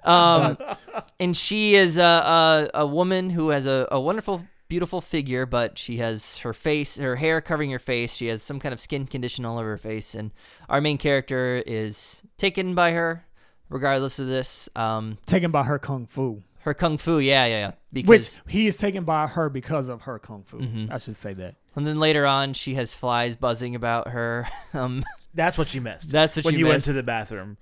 [0.04, 0.58] Um,
[1.20, 5.78] and she is a, a, a woman who has a, a wonderful, beautiful figure, but
[5.78, 8.14] she has her face, her hair covering her face.
[8.14, 10.32] She has some kind of skin condition all over her face, and
[10.70, 13.26] our main character is taken by her,
[13.74, 14.70] regardless of this.
[14.76, 18.04] Um, Taken by her kung fu, her kung fu, yeah, yeah, yeah.
[18.06, 20.60] which he is taken by her because of her kung fu.
[20.60, 20.92] Mhm.
[20.92, 21.56] I should say that.
[21.76, 24.48] and then later on, she has flies buzzing about her.
[24.74, 25.04] Um,
[25.36, 26.12] That's what you missed.
[26.12, 26.54] that's what she missed.
[26.54, 27.58] when you, you went to the bathroom.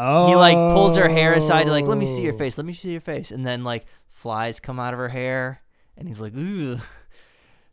[0.00, 2.56] Oh, he like pulls her hair aside, like, "Let me see your face.
[2.56, 5.60] Let me see your face," and then like flies come out of her hair,
[5.96, 6.78] and he's like, "Ooh."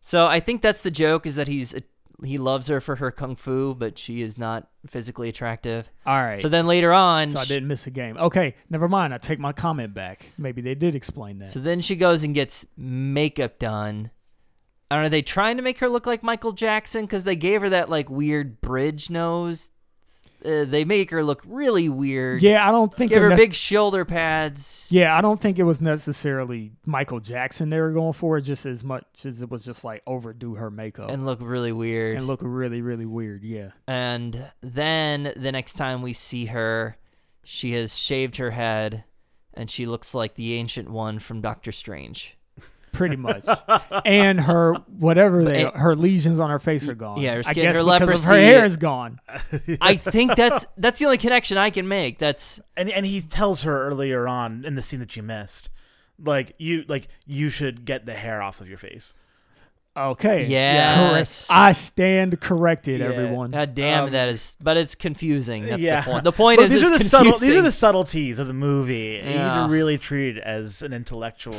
[0.01, 1.75] So I think that's the joke is that he's
[2.23, 5.89] he loves her for her kung fu, but she is not physically attractive.
[6.05, 6.39] All right.
[6.39, 8.17] So then later on, So I didn't miss a game.
[8.17, 9.13] Okay, never mind.
[9.13, 10.31] I take my comment back.
[10.37, 11.49] Maybe they did explain that.
[11.49, 14.11] So then she goes and gets makeup done.
[14.91, 17.05] Are they trying to make her look like Michael Jackson?
[17.05, 19.71] Because they gave her that like weird bridge nose.
[20.45, 22.43] Uh, they make her look really weird.
[22.43, 24.87] yeah, I don't think Give her nec- big shoulder pads.
[24.91, 28.83] Yeah, I don't think it was necessarily Michael Jackson they were going for, just as
[28.83, 32.17] much as it was just like overdo her makeup and, And look really weird.
[32.17, 33.43] And look really, really weird.
[33.43, 33.71] Yeah.
[33.87, 36.97] And then the next time we see her,
[37.43, 39.03] she has shaved her head
[39.53, 42.37] and she looks like the ancient one from Doctor Strange.
[42.95, 43.45] Pretty much,
[44.05, 47.19] and her whatever they But- her lesions on her face are gone.
[47.21, 49.19] Yeah, her I skin- guess her because of leprosy- her hair is gone.
[49.81, 52.19] I think that's that's the only connection I can make.
[52.19, 55.69] That's and and he tells her earlier on in the scene that you missed,
[56.23, 59.13] like you like you should get the hair off of your face.
[59.97, 60.45] Okay.
[60.47, 61.47] Yes.
[61.47, 61.57] Correct.
[61.57, 63.07] I stand corrected, Yeah.
[63.07, 63.51] everyone.
[63.51, 65.65] God damn, Um, that is, but it's confusing.
[65.65, 66.01] That's yeah.
[66.01, 66.23] the point.
[66.25, 69.21] The point Look, is, these are the subtle these are the subtleties of the movie.
[69.23, 71.55] You need to really treat it as an intellectual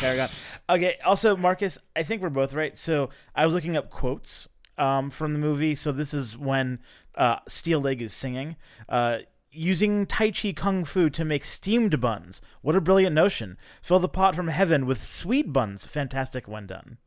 [0.00, 0.28] paragon.
[0.68, 0.98] Okay.
[1.04, 2.78] Also, Marcus, I think we're both right.
[2.78, 4.48] So I was looking up quotes
[4.78, 5.74] um, from the movie.
[5.74, 6.78] So this is when
[7.16, 8.56] uh, Steel Leg is singing.
[8.88, 9.18] Uh,
[9.52, 12.40] Using Tai Chi Kung Fu to make steamed buns.
[12.62, 13.58] What a brilliant notion.
[13.82, 15.84] Fill the pot from heaven with sweet buns.
[15.86, 16.98] Fantastic when done.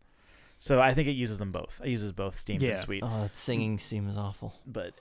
[0.65, 1.81] So I think it uses them both.
[1.83, 2.69] It uses both Steam Yeah.
[2.69, 3.03] and sweet.
[3.05, 4.61] Oh, that singing seems awful.
[4.65, 4.93] But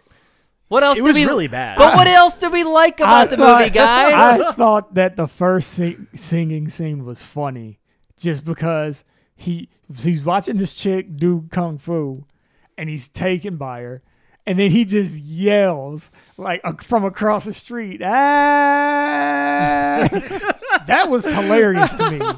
[0.66, 1.25] What else it did was we?
[1.25, 1.79] really bad.
[1.79, 4.40] But what else did we like about the thought- movie, guys?
[4.40, 7.79] I thought that the first sing- singing scene was funny,
[8.18, 9.05] just because
[9.37, 12.25] he he's watching this chick do kung fu,
[12.77, 14.03] and he's taken by her,
[14.44, 20.09] and then he just yells like uh, from across the street, ah!
[20.87, 22.21] that was hilarious to me.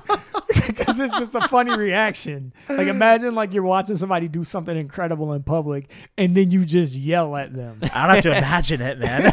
[0.66, 2.52] Because it's just a funny reaction.
[2.68, 6.94] Like imagine like you're watching somebody do something incredible in public, and then you just
[6.94, 7.80] yell at them.
[7.92, 9.33] I don't have to imagine it, man.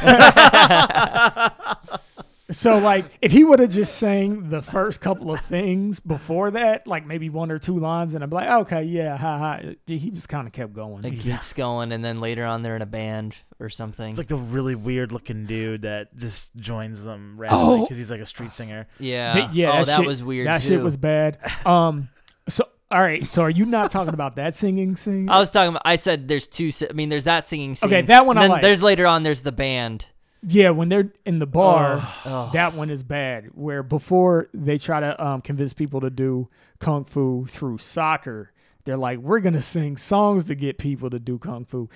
[2.52, 6.86] So like if he would have just sang the first couple of things before that,
[6.88, 9.60] like maybe one or two lines, and I'm like, okay, yeah, ha ha.
[9.88, 11.06] He just kind of kept going.
[11.06, 14.10] It keeps going, and then later on they're in a band or something.
[14.10, 17.82] It's like the really weird looking dude that just joins them randomly Oh.
[17.84, 18.88] because he's like a street singer.
[19.00, 20.68] yeah, Th- yeah, Oh, that shit- was weird That too.
[20.70, 21.38] shit was bad.
[21.66, 22.10] Um,
[22.50, 25.30] so all right, so are you not talking about that singing scene?
[25.30, 25.84] I was talking about.
[25.86, 26.72] I said there's two.
[26.90, 27.88] I mean, there's that singing scene.
[27.90, 28.62] Okay, that one and I then like.
[28.62, 29.24] There's later on.
[29.24, 30.08] There's the band.
[30.48, 32.50] Yeah, when they're in the bar, Oh.
[32.54, 33.50] that one is bad.
[33.54, 36.50] Where before they try to um, convince people to do
[36.80, 38.52] kung fu through soccer,
[38.86, 41.90] they're like, we're gonna sing songs to get people to do kung fu.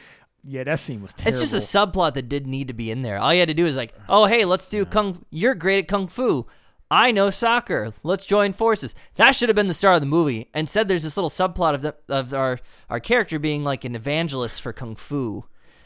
[0.47, 1.41] Yeah, that scene was terrible.
[1.41, 3.17] It's just a subplot that didn't need to be in there.
[3.17, 5.25] All you had to do is like, oh hey, let's do kung.
[5.31, 6.45] You're great at kung fu.
[6.91, 7.91] I know soccer.
[8.03, 8.93] Let's join forces.
[9.15, 10.49] That should have been the start of the movie.
[10.53, 12.59] Instead, there's this little subplot of the, of our
[12.91, 15.45] our character being like an evangelist for kung fu,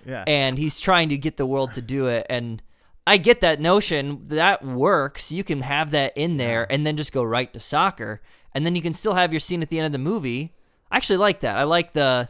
[0.09, 0.23] Yeah.
[0.25, 2.25] and he's trying to get the world to do it.
[2.29, 2.63] And
[3.05, 5.31] I get that notion that works.
[5.31, 8.21] You can have that in there, and then just go right to soccer,
[8.53, 10.53] and then you can still have your scene at the end of the movie.
[10.91, 11.57] I actually like that.
[11.57, 12.29] I like the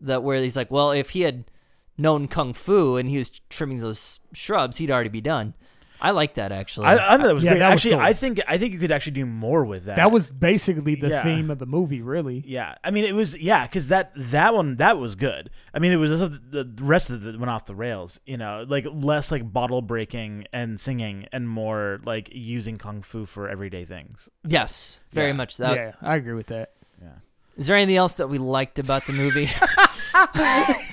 [0.00, 1.44] that where he's like, well, if he had
[1.96, 5.54] known kung fu and he was trimming those shrubs, he'd already be done.
[6.04, 6.86] I like that actually.
[6.86, 7.58] I, I thought that was Yeah, great.
[7.60, 8.00] that was actually, cool.
[8.00, 9.96] I think I think you could actually do more with that.
[9.96, 11.22] that was basically the Yeah.
[11.22, 12.42] theme of the movie, really.
[12.46, 12.74] yeah.
[12.84, 15.50] I mean, it was yeah, because that that one that was good.
[15.72, 18.20] I mean, it was the, the rest of it went off the rails.
[18.26, 23.24] You know, like less like bottle breaking and singing, and more like using kung fu
[23.26, 24.28] for everyday things.
[24.46, 25.32] yes, very Yeah.
[25.32, 25.74] much that.
[25.76, 26.72] yeah, I agree with that.
[27.00, 27.08] Yeah.
[27.56, 29.48] Is there anything else that we liked about the movie?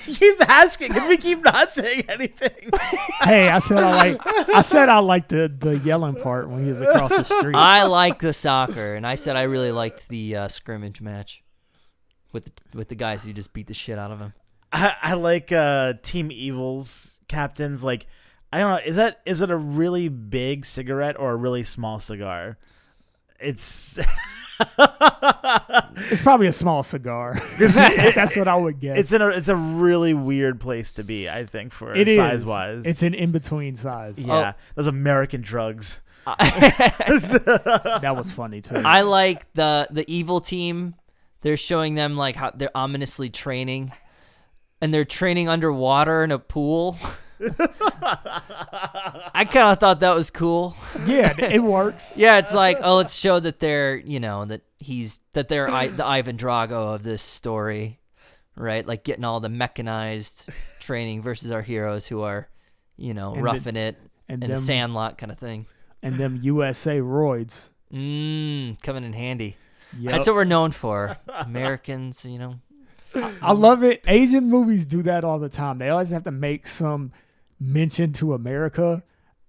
[0.04, 2.70] keep asking, and we keep not saying anything.
[3.20, 4.20] Hey, I said I like.
[4.54, 7.54] I said I liked the the yelling part when he was across the street.
[7.54, 11.42] I like the soccer, and I said I really liked the uh, scrimmage match
[12.32, 14.34] with the, with the guys who just beat the shit out of him.
[14.72, 17.84] I, I like uh, Team Evil's captains.
[17.84, 18.06] Like,
[18.52, 18.80] I don't know.
[18.84, 22.58] Is that is it a really big cigarette or a really small cigar?
[23.38, 23.98] It's
[26.10, 27.34] It's probably a small cigar.
[27.58, 28.98] That's what I would guess.
[28.98, 31.28] it's in a it's a really weird place to be.
[31.28, 32.16] I think for It is.
[32.16, 32.86] size wise.
[32.86, 34.18] It's an in between size.
[34.18, 34.60] yeah, oh.
[34.74, 36.00] those American drugs.
[36.26, 36.34] Uh,
[38.00, 38.76] that was funny too.
[38.76, 40.94] I like the the evil team.
[41.42, 43.92] They're showing them like how they're ominously training,
[44.80, 46.98] and they're training underwater in a pool.
[49.34, 50.76] I kind of thought that was cool.
[51.06, 52.16] yeah, it works.
[52.16, 55.88] Yeah, it's like oh, let's show that they're you know that he's that they're I,
[55.88, 58.00] the Ivan Drago of this story,
[58.56, 58.86] right?
[58.86, 60.46] Like getting all the mechanized
[60.80, 62.48] training versus our heroes who are,
[62.96, 63.96] you know, And the- roughing it
[64.28, 65.66] And in a sandlot kind of thing.
[66.02, 67.68] and them USA roids.
[67.92, 69.56] Mmm, coming in handy.
[69.98, 70.10] Yep.
[70.12, 71.18] That's what we're known for.
[71.28, 72.54] Americans, you know.
[73.42, 74.02] I love it.
[74.08, 75.76] Asian movies do that all the time.
[75.76, 77.12] They always have to make some
[77.62, 79.02] mention to America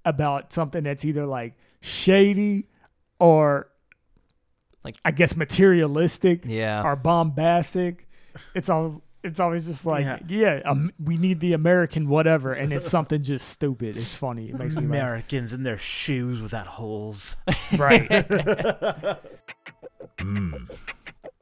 [0.06, 2.68] about something that's either like shady
[3.20, 3.70] or
[4.84, 6.84] Like- I guess materialistic Yeah.
[6.84, 8.08] or bombastic.
[8.56, 10.20] It's always it's always just like Yeah.
[10.28, 13.96] yeah, um, we need the American whatever, and it's something just stupid.
[13.96, 14.50] It's funny.
[14.50, 14.90] It makes me laugh.
[14.92, 17.38] Americans in their shoes without holes.
[17.78, 18.10] Right.
[20.18, 20.70] Mmm.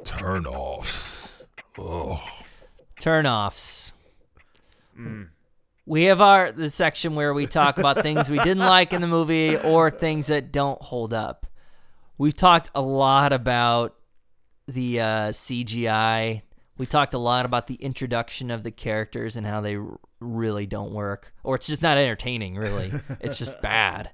[0.04, 1.46] Turn offs.
[1.80, 2.22] Oh.
[3.00, 3.94] Turn-offs.
[5.86, 9.08] We have our the section where we talk about things we didn't like in the
[9.08, 11.48] movie or things that don't hold up.
[12.17, 13.96] We've talked a lot about
[14.67, 16.44] the uh, CGI.
[16.78, 20.65] We talked a lot about the introduction of the characters and how they r- really
[20.67, 22.56] don't work, or it's just not entertaining.
[22.56, 24.12] Really, it's just bad.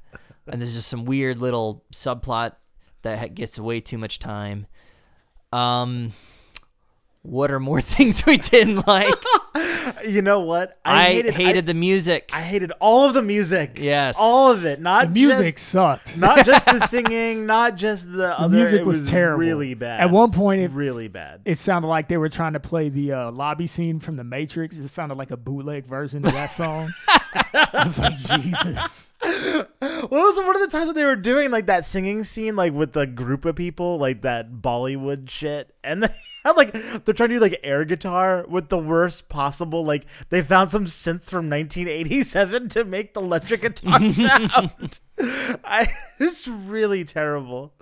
[0.48, 2.54] And there's just some weird little subplot
[3.02, 4.68] that ha- gets way too much time.
[5.52, 6.14] Um,
[7.24, 9.14] what are more things we didn't like?
[10.08, 10.80] You know what?
[10.86, 12.30] I, hated, hated, I, the music.
[12.34, 13.78] I hated all of the music.
[13.80, 14.16] Yes.
[14.20, 14.80] all of it.
[14.80, 16.18] Not the music Just, sucked.
[16.18, 17.46] not just the singing.
[17.46, 18.56] Not just the The other.
[18.56, 19.40] music it was, terrible.
[19.40, 20.02] Really bad.
[20.02, 21.42] At one point, it, really bad.
[21.46, 24.78] it sounded like they were trying to play the uh, lobby scene from The Matrix.
[24.78, 26.92] It sounded like a bootleg version of that song.
[27.54, 29.14] I was like, Jesus.
[29.20, 32.74] What was one of the times when they were doing like that singing scene, like
[32.74, 36.16] with the group of people, like that Bollywood shit, and they had
[36.56, 36.72] like
[37.04, 39.84] they're trying to do like air guitar with the worst possible.
[39.84, 45.00] Like they found some synth from 1987 to make the electric guitar sound.
[45.20, 47.74] I it's really terrible.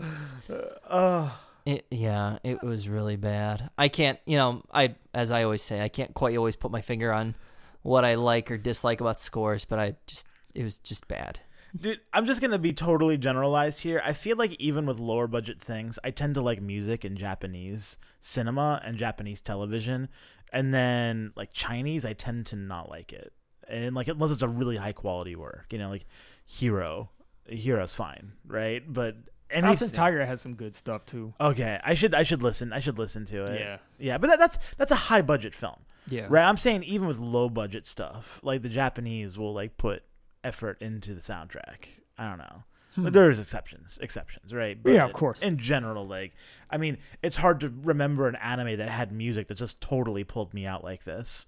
[0.90, 3.70] Oh, It, yeah, it was really bad.
[3.78, 6.82] I can't, you know, I as I always say, I can't quite always put my
[6.82, 7.36] finger on
[7.82, 11.40] what I like or dislike about scores, but I just it was just bad.
[11.76, 14.02] Dude, I'm just gonna be totally generalized here.
[14.04, 17.98] I feel like even with lower budget things, I tend to like music and Japanese
[18.20, 20.10] cinema and Japanese television,
[20.52, 23.34] and then like Chinese, I tend to not like it.
[23.68, 26.06] And like unless it's a really high quality work, you know, like
[26.46, 27.10] Hero,
[27.48, 28.82] Hero's fine, right?
[28.88, 29.18] But
[29.52, 29.90] Mountain anything.
[29.92, 31.34] Tiger has some good stuff too.
[31.40, 32.74] Okay, I should I should listen.
[32.74, 33.60] I should listen to it.
[33.60, 33.78] Yeah.
[34.00, 34.18] yeah.
[34.18, 35.78] But that, that's that's a high budget film.
[36.08, 36.28] Yeah.
[36.30, 40.04] Right, I'm saying even with low budget stuff, like the Japanese will like put
[40.46, 41.88] effort into the soundtrack.
[42.18, 42.64] I don't know.
[42.98, 44.78] But There's exceptions, exceptions, right?
[44.78, 44.94] Hmm.
[44.94, 45.42] Yeah, of course.
[45.42, 46.34] In general, like,
[46.70, 50.54] I mean, it's hard to remember an anime that had music that just totally pulled
[50.54, 51.48] me out like this.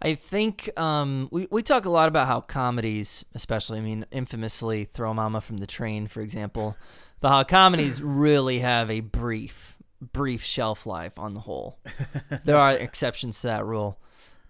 [0.00, 4.84] I think um, we we talk a lot about how comedies, especially, I mean, infamously,
[4.84, 6.76] Throw Mama from the Train, for example,
[7.20, 11.78] but how comedies really have a brief, brief shelf life on the whole.
[12.44, 13.98] there are exceptions to that rule.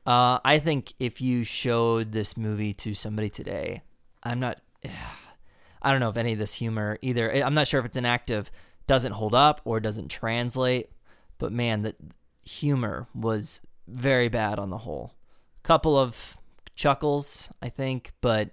[0.08, 3.82] Uh, I think if you showed this movie to somebody today,
[4.22, 4.58] I'm not.
[5.82, 7.30] I don't know if any of this humor either.
[7.30, 8.50] I'm not sure if it's an inactive,
[8.86, 10.90] doesn't hold up or doesn't translate.
[11.36, 11.94] But man, the
[12.42, 15.14] humor was very bad on the whole.
[15.62, 16.38] Couple of
[16.74, 18.48] chuckles, I think, but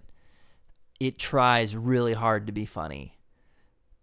[0.99, 3.17] it tries really hard to be funny,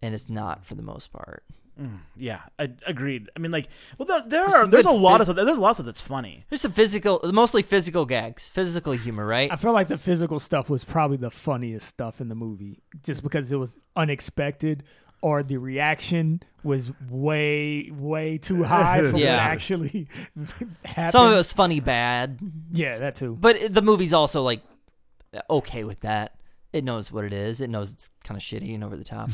[0.01, 1.45] and it's not for the most part.
[2.17, 3.29] Yeah, I, agreed.
[3.35, 5.47] I mean, like, well, there, there There's are there's a lot phys- of stuff.
[5.47, 6.45] There's lot of that's funny.
[6.49, 9.51] There's some physical, mostly physical gags, physical humor, right?
[9.51, 13.23] I feel like the physical stuff was probably the funniest stuff in the movie, just
[13.23, 14.85] because it was unexpected,
[15.23, 19.37] or the reaction was way, way too high for Yeah.
[19.37, 20.09] what actually
[20.85, 21.13] happened.
[21.13, 22.39] Some of it was funny bad,
[22.71, 23.37] yeah, that too.
[23.41, 24.63] but the movie's also like
[25.51, 26.37] okay with that.
[26.73, 27.61] It knows what it is.
[27.61, 29.31] It knows it's kind of shitty and over the top.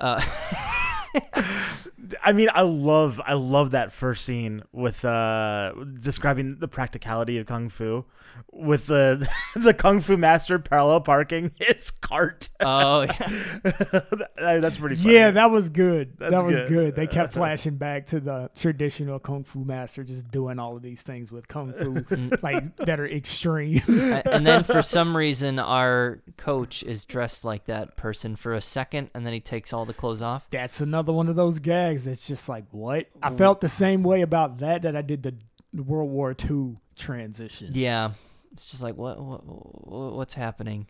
[0.00, 0.20] Uh,
[2.22, 7.46] I mean, I love I love that first scene with uh describing the practicality of
[7.46, 8.04] kung fu,
[8.52, 12.48] with the the kung fu master parallel parking his cart.
[12.60, 13.16] oh, yeah.
[13.62, 15.14] That- That's pretty funny.
[15.14, 16.14] Yeah, that was good.
[16.18, 16.68] That's that was good.
[16.68, 16.96] good.
[16.96, 21.02] They kept flashing back to the traditional kung fu master just doing all of these
[21.02, 22.04] things with kung fu,
[22.42, 23.80] like that are extreme.
[23.88, 29.10] And then for some reason, our coach is dressed like that person for a second,
[29.14, 30.46] and then he takes all the clothes off.
[30.50, 33.06] That's another one of those gags that's just like, what?
[33.22, 35.34] I felt the same way about that that I did the
[35.82, 37.70] World War II transition.
[37.72, 38.12] Yeah,
[38.52, 40.88] it's just like what, what, what what's happening?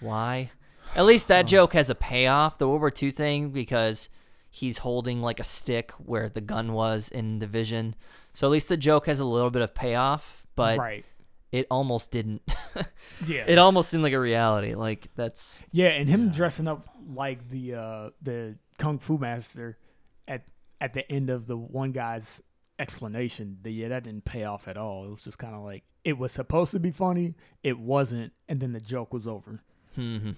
[0.00, 0.50] Why?
[0.94, 2.56] At least that joke has a payoff.
[2.56, 4.08] The World War II thing because
[4.48, 7.94] he's holding like a stick where the gun was in the vision.
[8.32, 11.04] So at least the joke has a little bit of payoff, but right.
[11.52, 12.42] it almost didn't.
[13.26, 13.44] Yeah.
[13.48, 14.74] it almost seemed like a reality.
[14.74, 19.78] Like that's Yeah, and him dressing up like the uh the kung fu master
[20.26, 20.44] at
[20.80, 22.42] at the end of the one guy's
[22.78, 25.04] explanation, the, yeah, that didn't pay off at all.
[25.04, 28.60] It was just kind of like it was supposed to be funny, it wasn't, and
[28.60, 29.62] then the joke was over.
[29.96, 30.32] mm-hmm.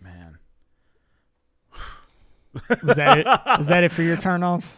[0.00, 0.38] man.
[2.82, 3.26] Was that it?
[3.58, 4.74] Was that it for your turnoffs?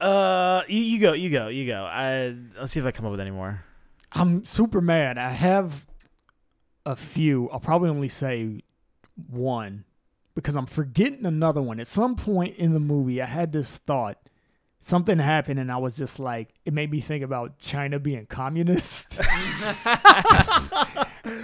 [0.00, 1.82] Uh, you, you go, you go, you go.
[1.84, 3.64] I let's see if I come up with any more.
[4.12, 5.18] I'm super mad.
[5.18, 5.88] I have
[6.84, 7.50] a few.
[7.50, 8.62] I'll probably only say
[9.28, 9.84] one
[10.36, 11.80] because I'm forgetting another one.
[11.80, 14.18] At some point in the movie, I had this thought.
[14.80, 19.18] Something happened, and I was just like, it made me think about China being communist.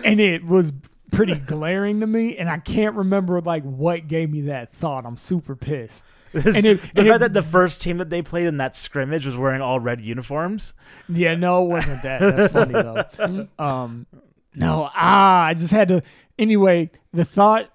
[0.05, 0.73] and it was
[1.11, 5.05] pretty glaring to me, and I can't remember like what gave me that thought.
[5.07, 6.05] I'm super pissed.
[6.33, 8.57] This- And it- the and fact it- that the first team that they played in
[8.59, 10.75] that scrimmage was wearing all red uniforms.
[11.09, 12.21] Yeah, no, it wasn't that.
[12.21, 13.49] That's funny though.
[13.59, 14.07] Um,
[14.55, 16.03] no, ah, I just had to.
[16.39, 17.72] Anyway, the thought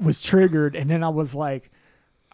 [0.00, 1.70] was triggered, and then I was like,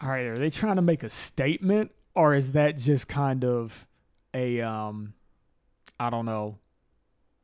[0.01, 3.87] "All right, are they trying to make a statement, or is that just kind of
[4.33, 5.13] a, um,
[5.99, 6.59] I don't know,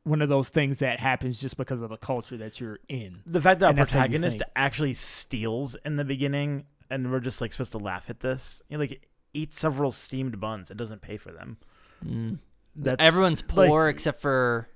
[0.04, 3.40] one of those things that happens just because of the culture that you're in?" The
[3.40, 7.20] fact that And our that's how you protagonist actually steals in the beginning, and we're
[7.20, 8.62] just like supposed to laugh at this.
[8.68, 11.56] You know, like eat several steamed buns and doesn't pay for them.
[12.04, 12.38] Mm.
[12.76, 14.68] That's Everyone's like- poor except for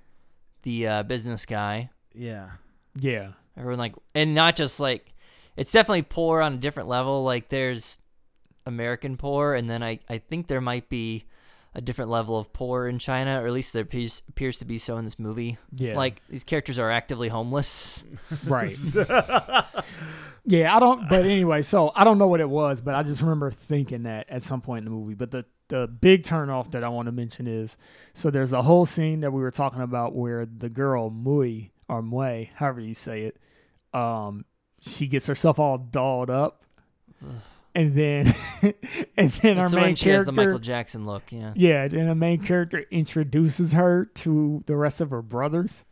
[0.63, 1.91] the uh, business guy.
[2.15, 2.51] yeah.
[2.99, 5.13] Yeah, Everyone like, and not just like,
[5.57, 7.25] it's definitely poor on a different level.
[7.25, 7.99] Like there's
[8.65, 11.25] American poor, and then I I think there might be
[11.75, 14.79] a different level of poor in China, or at least there appears, appears to be
[14.79, 15.59] so in this movie.
[15.77, 18.03] yeah, Like these characters are actively homeless.
[18.45, 18.75] right.
[20.49, 21.09] Yeah, I don't.
[21.09, 24.31] But anyway, so I don't know what it was, but I just remember thinking that
[24.31, 25.15] at some point in the movie.
[25.15, 27.77] But the the big turnoff that I want to mention is
[28.15, 32.01] so there's a whole scene that we were talking about where the girl Mui or
[32.01, 33.39] Mui, however you say it,
[33.93, 34.45] um,
[34.87, 36.63] she gets herself all dolled up,
[37.75, 38.33] and then
[39.17, 40.59] and then our main she has the Michael.
[40.59, 41.25] Jackson look.
[41.31, 41.53] Yeah.
[41.55, 45.85] Yeah, and the main character introduces her to the rest of her brothers.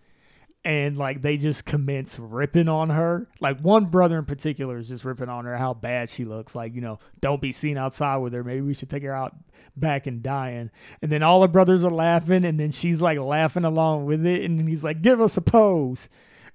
[0.66, 3.28] And like they just commence ripping on her.
[3.38, 6.54] Like one brother in particular is just ripping on her how bad she looks.
[6.54, 8.42] Like, you know, don't be seen outside with her.
[8.42, 9.36] Maybe we should take her out
[9.76, 10.70] back and dying.
[11.02, 14.42] And then all the brothers are laughing, and then she's like laughing along with it.
[14.42, 16.08] And then he's like, give us a pose.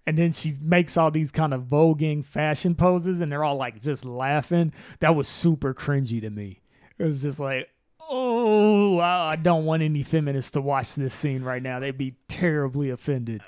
[0.08, 3.80] And then she makes all these kind of voguing fashion poses, and they're all like
[3.82, 4.74] just laughing.
[5.02, 6.62] That was super cringy to me.
[6.97, 7.70] It was just like,
[8.10, 11.80] oh, I I don't want any feminists to watch this scene right now.
[11.80, 13.41] They'd be terribly offended.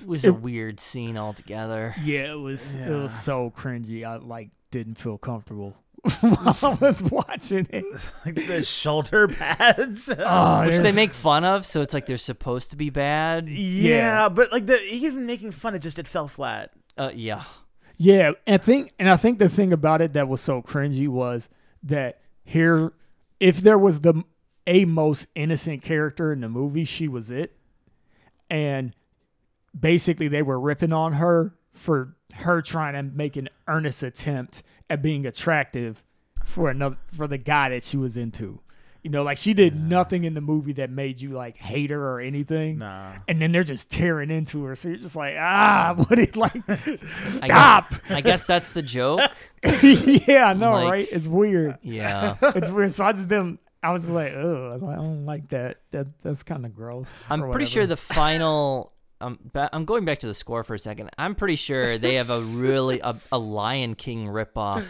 [0.00, 1.94] It was It- a weird scene altogether.
[2.02, 4.04] Yeah, it was it was so cringy.
[4.04, 5.76] I like didn't feel comfortable
[6.20, 7.84] while I was watching it.
[8.26, 10.12] like the shoulder pads.
[10.18, 10.80] Oh, Which yeah.
[10.80, 13.48] they make fun of, so it's like they're supposed to be bad.
[13.48, 16.72] yeah, but like the even making fun, it just it fell flat.
[16.98, 17.44] Uh, yeah.
[17.96, 21.08] Yeah, and I think and I think the thing about it that was so cringy
[21.08, 21.48] was
[21.84, 22.92] that here
[23.38, 24.24] if there was the
[24.66, 27.56] a most innocent character in the movie, she was it.
[28.50, 28.94] And
[29.78, 35.02] basically they were ripping on her for her trying to make an earnest attempt at
[35.02, 36.02] being attractive
[36.44, 38.60] for another for the guy that she was into.
[39.02, 42.00] You know, like she did nothing in the movie that made you like hate her
[42.12, 42.78] or anything.
[42.78, 43.14] Nah.
[43.26, 44.76] And then they're just tearing into her.
[44.76, 47.92] So you're just like, ah, what it like I guess- stop.
[48.10, 49.20] I guess that's the joke.
[49.82, 51.08] yeah, I know, Like- right?
[51.10, 51.78] It's weird.
[51.82, 52.36] Yeah.
[52.42, 52.92] It's weird.
[52.92, 53.58] So I just didn't.
[53.82, 55.78] I was just like, oh, I don't like that.
[55.90, 57.10] That that's kind of gross.
[57.28, 58.91] I'm pretty sure the final.
[59.22, 61.10] Um, ba- I'm going back to the score for a second.
[61.16, 64.84] I'm pretty sure they have a really a, a Lion King ripoff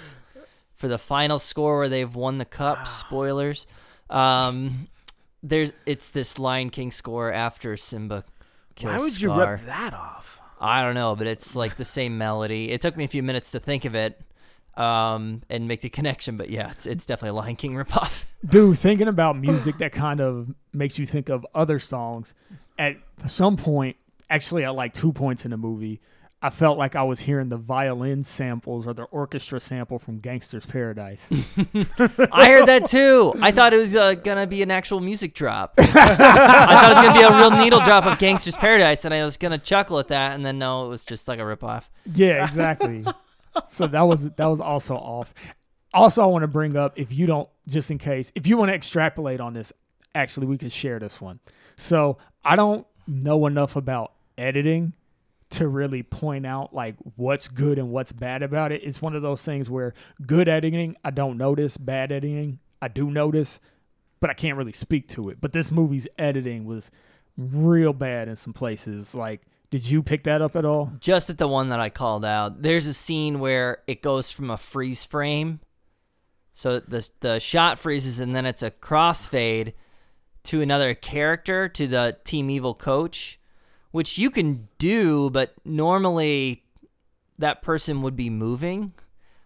[0.74, 2.89] for the final score where they've won the cup.
[2.89, 3.66] Spoilers.
[4.11, 4.89] Um,
[5.43, 8.24] there's it's this Lion King score after Simba
[8.74, 10.41] kills Why would you rip that off?
[10.61, 12.70] I don't know, but it's like the same melody.
[12.70, 14.20] It took me a few minutes to think of it,
[14.76, 16.37] um, and make the connection.
[16.37, 18.24] But yeah, it's it's definitely a Lion King ripoff.
[18.49, 22.35] dude thinking about music that kind of makes you think of other songs.
[22.78, 23.97] At some point,
[24.33, 26.01] actually, at like two points in the movie,
[26.41, 30.66] I felt like I was hearing the violin samples or the orchestra sample from Gangsta's
[30.66, 31.24] Paradise.
[32.33, 33.35] I heard that too.
[33.41, 35.74] I thought it was uh, gonna be an actual music drop.
[35.78, 39.22] I thought it was gonna be a real needle drop of Gangsta's Paradise, and I
[39.22, 41.85] was gonna chuckle at that, and then no, it was just like a ripoff.
[42.12, 43.05] Yeah, exactly.
[43.68, 45.33] so that was that was also off.
[45.95, 48.70] Also, I want to bring up if you don't, just in case, if you want
[48.70, 49.74] to extrapolate on this,
[50.14, 51.39] actually, we could share this one.
[51.76, 54.12] So I don't know enough about
[54.43, 54.95] editing
[55.51, 58.82] to really point out like what's good and what's bad about it.
[58.82, 59.95] It's one of those things where
[60.26, 63.61] good editing I don't notice, bad editing I do notice,
[64.20, 65.40] but I can't really speak to it.
[65.40, 66.90] But this movie's editing was
[67.36, 69.14] real bad in some places.
[69.14, 70.93] Like, did you pick that up at all?
[70.99, 74.51] Just at the one that I called out, there's a scene where it goes from
[74.51, 75.61] a freeze frame,
[76.53, 79.72] so the the shot freezes, and then it's a crossfade
[80.45, 83.38] to another character, to the Team Evil coach,
[83.93, 86.64] which you can do, but normally
[87.38, 88.93] that person would be moving.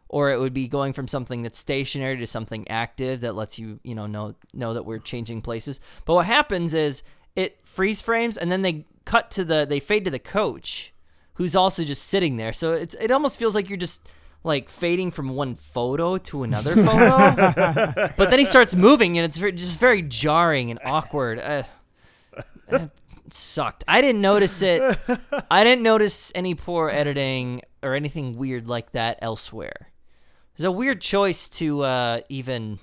[0.09, 3.80] or it would be going from something that's stationary to something active that lets you,
[3.82, 5.80] you know, know know that we're changing places.
[6.05, 7.03] But what happens is
[7.34, 10.92] it freeze frames and then they cut to the they fade to the coach
[11.34, 12.53] who's also just sitting there.
[12.53, 14.01] So it's it almost feels like you're just
[14.44, 17.34] like fading from one photo to another photo.
[18.16, 21.40] but then he starts moving and it's just very jarring and awkward.
[21.40, 21.64] Uh,
[23.32, 23.84] sucked.
[23.88, 24.82] I didn't notice it.
[25.50, 29.92] I didn't notice any poor editing or anything weird like that elsewhere.
[30.54, 32.78] It's a weird choice to uh, even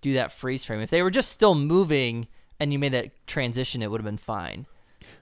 [0.00, 0.80] do that freeze frame.
[0.80, 2.28] If they were just still moving
[2.60, 4.66] and you made that transition, it would have been fine.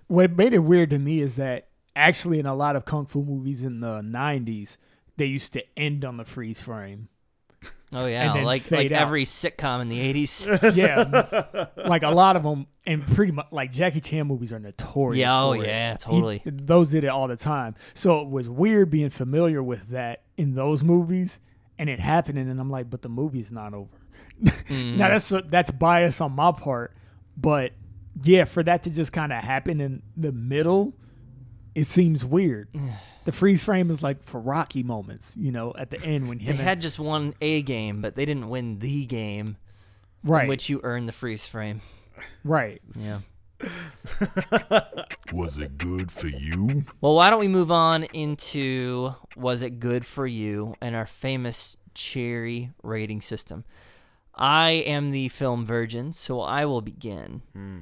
[0.06, 3.22] What made it weird to me is that actually in a lot of kung fu
[3.22, 4.76] movies in the 90s,
[5.16, 7.08] they used to end on the freeze frame.
[7.96, 9.02] Oh yeah, like like out.
[9.02, 10.74] every sitcom in the '80s.
[10.74, 15.20] Yeah, like a lot of them, and pretty much like Jackie Chan movies are notorious.
[15.20, 15.68] Yeah, oh, for it.
[15.68, 16.42] yeah, He- totally.
[16.44, 17.76] those did it all the time.
[17.94, 21.38] So it was weird being familiar with that in those movies,
[21.78, 23.96] and it happening, and I'm like, but the movie's not over.
[24.42, 24.96] Mm.
[24.96, 26.96] now that's that's bias on my part,
[27.36, 27.74] but
[28.24, 30.94] yeah, for that to just kind of happen in the middle,
[31.74, 32.68] it seems weird.
[33.24, 36.44] the freeze frame is like for Rocky moments, you know, at the end when They
[36.44, 39.56] him and- had just won a game, but they didn't win the game
[40.22, 41.80] right, in which you earn the freeze frame.
[42.44, 42.80] right.
[42.98, 43.18] Yeah.
[45.32, 46.84] Was it good for you?
[47.00, 51.76] Well, why don't we move on into was it good for you and our famous
[51.94, 53.64] cherry rating system?
[54.34, 57.42] I am the film virgin, so I will begin.
[57.52, 57.78] Hmm.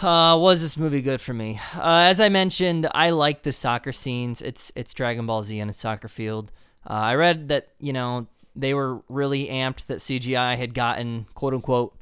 [0.00, 1.60] Uh, was this movie good for me?
[1.76, 4.40] Uh, as I mentioned, I like the soccer scenes.
[4.40, 6.50] It's it's Dragon Ball Z on a soccer field.
[6.88, 8.26] Uh, I read that you know
[8.56, 11.96] they were really amped that CGI had gotten quote unquote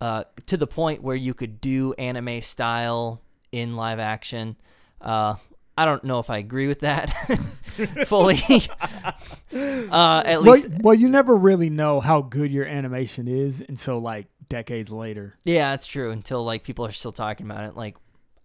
[0.00, 3.20] uh, to the point where you could do anime style
[3.52, 4.56] in live action.
[5.00, 5.34] Uh,
[5.76, 7.06] I don't know if I agree with that
[8.06, 8.42] fully.
[9.52, 14.26] uh, at least, well, you never really know how good your animation is until like
[14.50, 15.38] decades later.
[15.44, 16.10] yeah, that's true.
[16.10, 17.74] Until like people are still talking about it.
[17.74, 17.96] Like,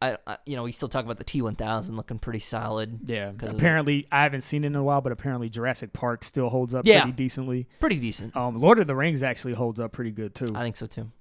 [0.01, 2.99] I, I you know, we still talk about the T1000 looking pretty solid.
[3.05, 3.31] Yeah.
[3.31, 6.47] it was- Apparently, I haven't seen it in a while, but apparently Jurassic Park still
[6.49, 7.01] holds up Yeah.
[7.01, 7.67] pretty decently.
[7.81, 8.33] Pretty decent.
[8.37, 10.53] Um, Lord of the Rings actually holds up pretty good too.
[10.55, 11.11] I think so too.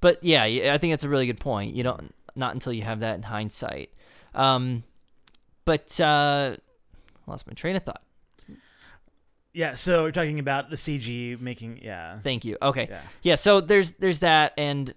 [0.00, 1.74] But yeah, I think that's a really good point.
[1.74, 3.90] You don't not until you have that in hindsight.
[4.34, 4.84] Um,
[5.64, 6.56] but uh,
[7.26, 8.02] lost my train of thought.
[9.52, 11.80] Yeah, so we're talking about the CG making.
[11.82, 12.56] Yeah, Thank you.
[12.62, 12.86] Okay.
[12.88, 13.00] yeah.
[13.22, 14.94] Yeah, so there's there's that and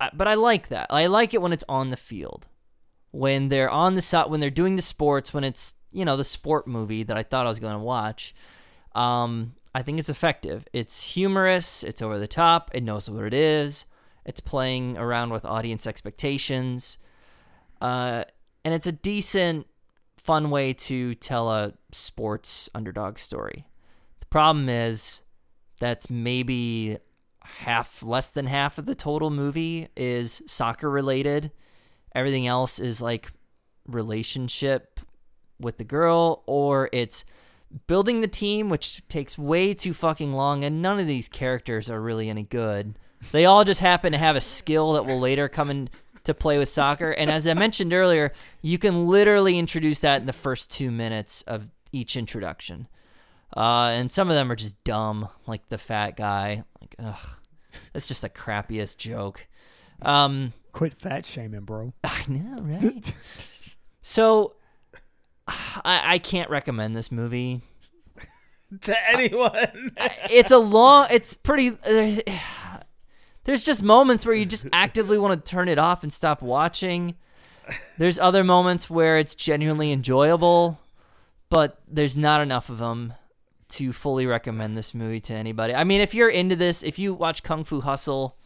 [0.00, 0.88] uh, but I like that.
[0.90, 2.46] I like it when it's on the field.
[3.12, 6.24] When they're on the side when they're doing the sports when it's, you know, the
[6.24, 8.34] sport movie that I thought I was going to watch.
[8.94, 10.68] Um I think it's effective.
[10.72, 13.86] It's humorous, it's over the top, it knows what it is.
[14.24, 16.98] It's playing around with audience expectations.
[17.80, 18.24] Uh
[18.64, 19.66] and it's a decent
[20.18, 23.64] fun way to tell a sports underdog story.
[24.34, 25.22] Problem is
[25.78, 26.98] that's maybe
[27.40, 31.52] half less than half of the total movie is soccer related.
[32.16, 33.30] Everything else is like
[33.86, 34.98] relationship
[35.60, 37.24] with the girl or it's
[37.86, 42.00] building the team which takes way too fucking long and none of these characters are
[42.00, 42.98] really any good.
[43.30, 45.90] They all just happen to have a skill that will later come in
[46.24, 48.32] to play with soccer and as i mentioned earlier
[48.62, 52.88] you can literally introduce that in the first two minutes of each introduction
[53.56, 56.64] uh, and some of them are just dumb, like the fat guy.
[56.80, 57.28] Like, ugh,
[57.92, 59.46] that's just the crappiest joke.
[60.02, 61.92] Um, Quit fat shaming, bro.
[62.04, 63.12] I know, right?
[64.02, 64.54] so,
[65.48, 67.62] I, I can't recommend this movie.
[68.80, 69.92] To anyone,
[70.30, 71.06] It's a long.
[71.08, 71.78] It's pretty.
[71.86, 72.22] Uh,
[73.44, 77.14] there's just moments where you just actively want to turn it off and stop watching.
[77.98, 80.80] There's other moments where it's genuinely enjoyable,
[81.50, 83.12] but there's not enough of them
[83.74, 85.74] to fully recommend this movie to anybody.
[85.74, 88.36] I mean, if you're into this, if you watch Kung Fu Hustle,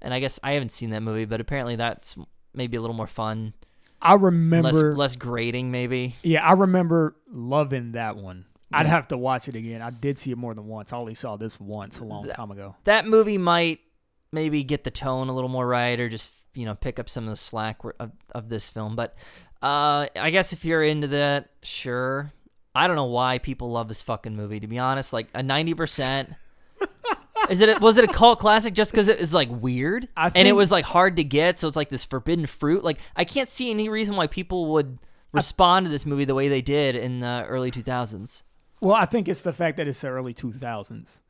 [0.00, 2.16] and I guess I haven't seen that movie, but apparently that's
[2.54, 3.54] maybe a little more fun,
[4.00, 4.94] I remember.
[4.94, 6.16] less grading, maybe.
[6.22, 8.44] yeah, I remember loving that one.
[8.72, 9.80] I'd have to watch it again.
[9.82, 10.92] I did see it more than once.
[10.92, 12.74] I only saw this once a long time ago.
[12.84, 13.80] That movie might
[14.32, 17.24] maybe get the tone a little more right, or just you know pick up some
[17.24, 18.96] of the slack of, of this film.
[18.96, 19.14] But
[19.62, 22.32] uh, I guess if you're into that, sure.
[22.74, 24.60] I don't know why people love this fucking movie.
[24.60, 26.34] To be honest, like a ninety percent.
[27.50, 27.80] Is it?
[27.80, 30.72] Was it a cult classic just because it was like weird I and it was
[30.72, 31.58] like hard to get?
[31.58, 32.82] So it's like this forbidden fruit.
[32.82, 34.98] Like I can't see any reason why people would
[35.32, 38.42] respond to this movie the way they did in the early two thousands.
[38.80, 41.20] Well, I think it's the fact that it's the early 2000s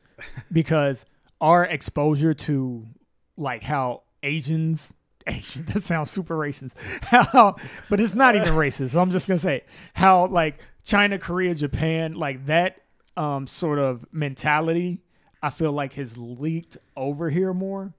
[0.53, 1.07] because
[1.41, 2.87] our exposure to
[3.37, 4.93] like how Asians,
[5.27, 6.73] Asian, that sounds super racist,
[7.03, 7.57] how,
[7.91, 8.91] but it's not even racist.
[8.91, 9.65] So I'm just going to say
[9.95, 12.83] how like China, Korea, Japan, like that
[13.17, 15.01] um, sort of mentality,
[15.43, 17.95] I feel like has leaked over here more.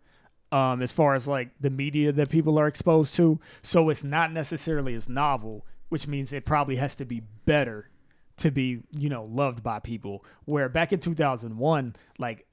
[0.52, 4.32] Um, as far as like the media that people are exposed to, so it's not
[4.32, 7.90] necessarily as novel, which means it probably has to be better
[8.38, 10.24] to be you know loved by people.
[10.46, 12.46] Where back in 2001, like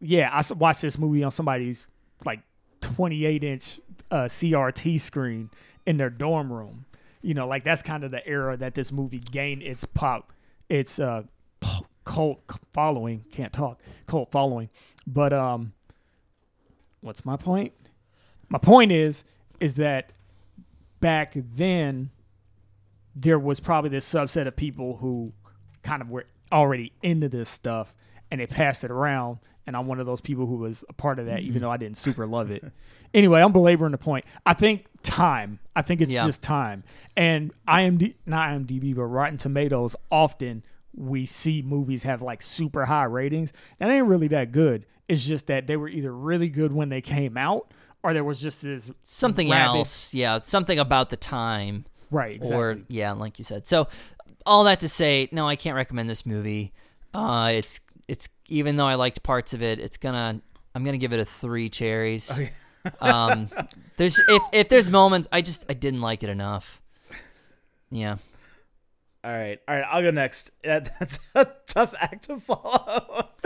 [0.00, 1.86] yeah, I watched this movie on somebody's
[2.24, 2.40] like
[2.80, 3.80] 28 inch
[4.10, 5.50] uh, CRT screen
[5.84, 6.86] in their dorm room.
[7.22, 10.32] You know, like that's kind of the era that this movie gained its pop,
[10.68, 11.24] its uh,
[12.04, 12.40] cult
[12.72, 13.24] following.
[13.30, 14.70] Can't talk cult following,
[15.06, 15.72] but um,
[17.00, 17.72] what's my point?
[18.48, 19.24] My point is,
[19.60, 20.12] is that
[21.00, 22.10] back then
[23.14, 25.32] there was probably this subset of people who
[25.82, 27.94] kind of were already into this stuff
[28.30, 31.18] and they passed it around and I'm one of those people who was a part
[31.18, 32.64] of that even though I didn't super love it.
[33.12, 34.24] Anyway, I'm belaboring the point.
[34.46, 35.58] I think time.
[35.74, 36.26] I think it's Yeah.
[36.26, 36.84] just time.
[37.16, 40.62] And IMD not IMDb but Rotten Tomatoes often
[40.94, 43.52] we see movies have like super high ratings.
[43.78, 44.86] That ain't really that good.
[45.08, 48.40] It's just that they were either really good when they came out or there was
[48.40, 51.84] just this Something rabid- else, yeah, something about the time.
[52.10, 52.56] Right, exactly.
[52.56, 53.66] or yeah, like you said.
[53.66, 53.88] So
[54.46, 56.72] all that to say, no, I can't recommend this movie.
[57.14, 60.40] Uh, it's it's even though I liked parts of it, it's gonna
[60.74, 62.30] I'm gonna give it a three cherries.
[63.00, 63.50] um,
[63.96, 66.80] there's if if there's moments I just I didn't like it enough.
[67.90, 68.18] Yeah,
[69.24, 69.84] All right, all right.
[69.90, 70.52] I'll go next.
[70.64, 73.28] Yeah, That's a tough act to follow.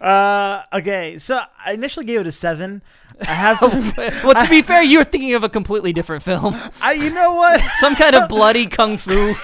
[0.00, 2.82] Uh, okay, so I initially gave it a seven.
[3.22, 3.70] I have some.
[4.24, 7.34] well, to be fair, you were thinking of a completely different film, I, you know
[7.34, 7.60] what?
[7.80, 9.34] some kind of bloody kung fu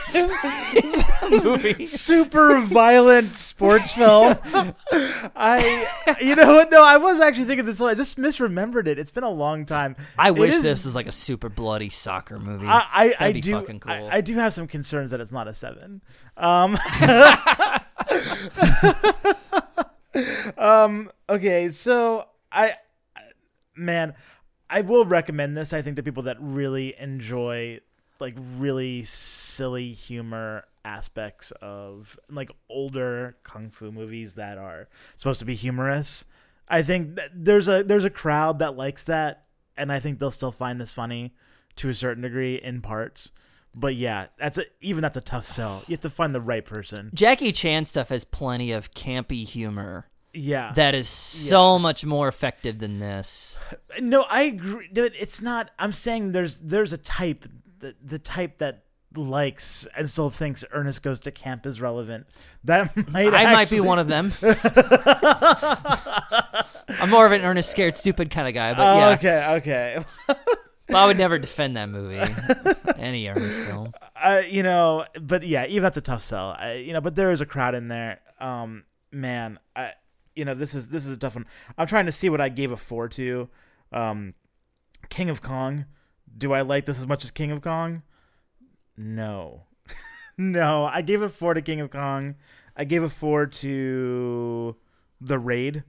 [1.30, 1.84] movie.
[1.84, 4.36] Super violent sports film.
[5.36, 6.70] I, you know what?
[6.70, 7.80] No, I was actually thinking this.
[7.80, 8.98] I just misremembered it.
[8.98, 9.96] It's been a long time.
[10.18, 12.66] I wish is- this was like a super bloody soccer movie.
[12.66, 13.52] I, I, I That'd be do.
[13.52, 13.92] fucking cool.
[13.92, 16.02] I, I do have some concerns that it's not a seven.
[16.36, 16.78] Um,
[20.56, 21.10] um.
[21.28, 22.74] Okay, so I,
[23.78, 24.14] man,
[24.68, 25.72] I will recommend this.
[25.72, 27.80] I think to people that really enjoy
[28.20, 35.46] like really silly humor aspects of like older kung fu movies that are supposed to
[35.46, 36.24] be humorous.
[36.68, 39.44] I think there's a there's a crowd that likes that,
[39.76, 41.34] and I think they'll still find this funny
[41.76, 43.30] to a certain degree in parts.
[43.74, 45.84] But yeah, that's a even that's a tough sell.
[45.86, 47.10] You have to find the right person.
[47.14, 50.72] Jackie Chan stuff has plenty of campy humor Yeah.
[50.74, 53.58] that is so much more effective than this.
[54.00, 54.88] no, I agree.
[54.94, 55.70] It's not.
[55.78, 57.44] I'm saying there's there's a type
[57.78, 58.84] the the type that
[59.16, 62.26] likes and still thinks Ernest Goes to Camp is relevant.
[62.64, 64.32] That might I might be one of them.
[67.00, 70.04] I'm more of an Ernest scared, stupid kind of guy, but Oh, yeah, okay, okay.
[70.86, 72.18] But I would never defend that movie,
[72.96, 73.92] any Ernest film.
[74.16, 76.56] uh, you know, but yeah, even that's a tough sell.
[76.58, 78.20] I, you know, but there is a crowd in there.
[78.40, 79.92] Um, man, I,
[80.38, 81.46] you know, this is this is a tough one.
[81.76, 83.48] I'm trying to see what I gave a four to.
[83.92, 84.34] Um,
[85.08, 85.86] King of Kong.
[86.36, 88.02] Do I like this as much as King of Kong?
[88.96, 89.64] No,
[90.38, 90.84] no.
[90.84, 92.36] I gave a four to King of Kong.
[92.76, 94.76] I gave a four to
[95.20, 95.82] the Raid.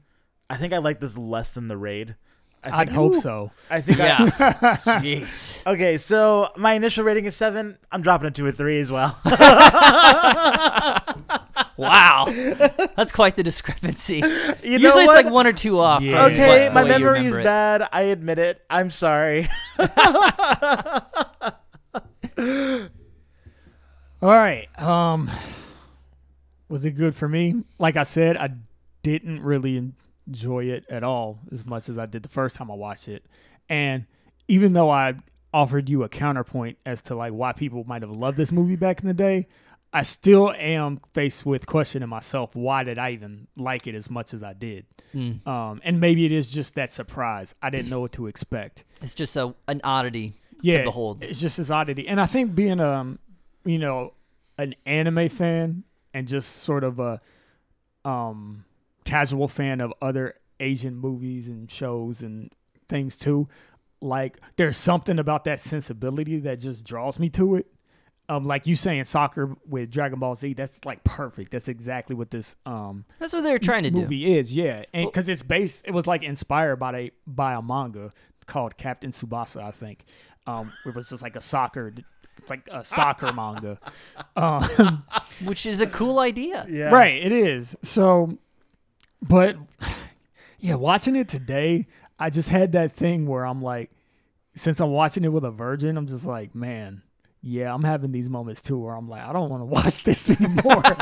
[0.50, 2.16] I think I like this less than the Raid.
[2.64, 3.52] I I'd think, hope so.
[3.70, 4.18] I think I, Yeah,
[5.00, 5.66] jeez.
[5.68, 7.78] Okay, so my initial rating is seven.
[7.92, 9.16] I'm dropping it to a three as well.
[11.80, 12.26] Wow,
[12.96, 14.18] that's quite the discrepancy.
[14.18, 15.26] You know Usually it's what?
[15.26, 16.02] like one or two off.
[16.02, 16.24] Yeah.
[16.24, 17.44] from Okay, what- my way you memory is remember it.
[17.44, 17.90] bad.
[17.92, 18.62] I admit it.
[18.70, 19.48] I'm sorry.
[24.22, 24.68] All right.
[24.82, 25.32] Um,
[26.68, 27.64] was it good for me?
[27.78, 28.50] Like I said, I
[29.04, 29.92] didn't really
[30.28, 33.26] enjoy it at all as much as I did the first time I watched it.
[33.70, 34.06] And
[34.48, 35.16] even though I
[35.54, 39.00] offered you a counterpoint as to like why people might have loved this movie back
[39.02, 39.48] in the day,
[39.92, 44.34] I still am faced with questioning myself why did I even like it as much
[44.34, 44.86] as I did.
[45.16, 45.46] Mm.
[45.48, 47.56] Um, and maybe it is just that surprise.
[47.62, 51.24] I didn't know what to expect It's just a an oddity yeah, to behold.
[51.24, 53.20] It's just this oddity, and I think being um,
[53.66, 54.14] you know,
[54.58, 55.84] an anime fan
[56.14, 57.20] and just sort of a
[58.06, 58.66] um
[59.06, 62.52] casual fan of other Asian movies and shows and
[62.88, 63.48] things too.
[64.02, 67.68] Like there's something about that sensibility that just draws me to it.
[68.30, 71.52] Um, like you saying soccer with Dragon Ball Z, that's like perfect.
[71.52, 73.98] That's exactly what this um That's what they were trying to do.
[74.02, 74.56] movie is.
[74.56, 78.14] Yeah, and Well- because it's based, it was like inspired by a by a manga
[78.46, 80.06] called Captain Tsubasa, I think.
[80.48, 81.92] Um, it was just like a soccer,
[82.38, 83.80] it's like a soccer manga.
[84.36, 85.04] Um,
[85.44, 86.66] which is a cool idea.
[86.70, 86.90] Yeah.
[86.92, 87.76] Right, it is.
[87.82, 88.38] So,
[89.22, 89.58] but
[90.60, 93.92] yeah, watching it today, I just had that thing where I'm like,
[94.56, 97.02] since I'm watching it with a virgin, I'm just like, man,
[97.42, 100.30] yeah, I'm having these moments too where I'm like, I don't want to watch this
[100.30, 100.82] anymore.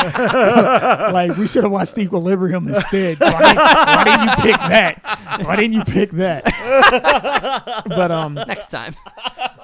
[1.12, 3.20] like we should have watched Equilibrium instead.
[3.20, 5.46] Why didn't, why didn't you pick that?
[5.46, 7.84] Why didn't you pick that?
[7.88, 8.96] but um, Next time.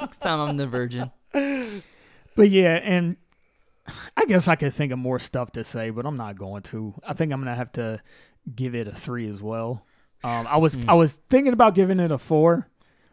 [0.01, 1.11] Next time I'm the virgin.
[1.31, 3.17] but yeah, and
[4.17, 6.95] I guess I could think of more stuff to say, but I'm not going to.
[7.07, 8.01] I think I'm gonna have to
[8.55, 9.85] give it a three as well.
[10.23, 12.67] Um, I was I was thinking about giving it a four,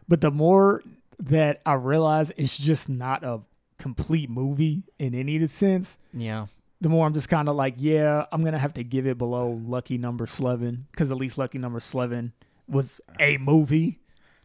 [0.07, 0.81] but the more
[1.19, 3.41] that I realize it's just not a
[3.81, 6.45] complete movie in any sense, Yeah.
[6.79, 9.59] the more I'm just kind of like, yeah, I'm gonna have to give it below
[9.65, 12.31] Lucky Number Slevin because at least Lucky Number Slevin
[12.67, 13.97] was a movie.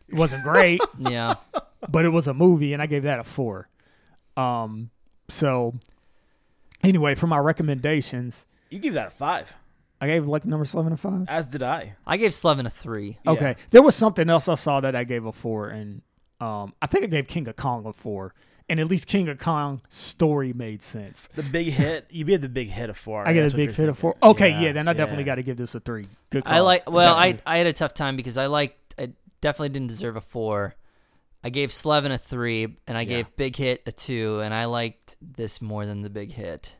[0.09, 1.35] It wasn't great, Yeah.
[1.89, 3.69] but it was a movie, and I gave that a four.
[4.37, 4.91] Um,
[5.29, 5.75] so
[6.83, 9.55] anyway, for my recommendations, You give that a five,
[10.01, 11.25] I gave Lucky Number Slevin a five.
[11.29, 11.95] as did I.
[12.07, 13.19] I gave Slevin a three.
[13.25, 13.31] Yeah.
[13.33, 16.03] Okay, there was something else I saw that I gave a four, and
[16.41, 18.35] um, I think I gave King of Kong a four,
[18.69, 21.29] and at least King of Kong story made sense.
[21.35, 22.07] The big hit.
[22.11, 23.27] You gave the big hit of four.
[23.27, 24.17] I get a big you're hit of four.
[24.23, 26.05] Okay, yeah, then I definitely got to give this a three.
[26.31, 26.45] Good.
[26.45, 26.53] Call.
[26.55, 26.91] I like.
[26.91, 27.43] Well, I Definitely.
[27.47, 28.95] I had a tough time because I liked.
[28.99, 29.11] I
[29.41, 30.75] definitely didn't deserve a four.
[31.45, 33.07] I gave Slevin a three, and I Yeah.
[33.09, 36.75] gave Big Hit a two, and I liked this more than the Big Hit.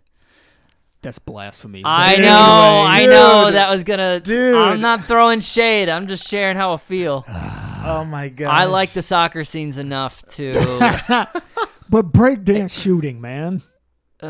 [1.03, 1.83] That's blasphemy.
[1.85, 3.11] I But know, anyway, I dude.
[3.11, 4.19] know that was gonna.
[4.19, 4.57] Dude.
[4.57, 5.89] I'm not throwing shade.
[5.89, 7.25] I'm just sharing how I feel.
[7.89, 8.49] Oh my god.
[8.49, 10.51] I like the soccer scenes enough to.
[11.89, 13.63] But breakdance shooting, man.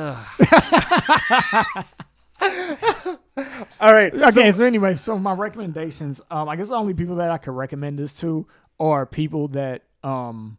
[3.81, 4.15] All right.
[4.15, 7.55] Okay, so, anyway, so my recommendations, um, I guess the only people that I could
[7.55, 8.47] recommend this to
[8.79, 10.59] are people that um,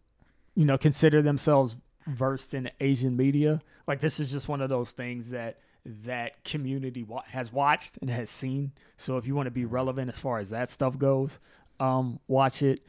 [0.55, 1.77] you know, consider themselves
[2.07, 3.61] versed in Asian media.
[3.87, 8.09] Like this is just one of those things that that community wa- has watched and
[8.09, 8.73] has seen.
[8.97, 11.39] So if you want to be relevant as far as that stuff goes,
[11.79, 12.81] um, watch it.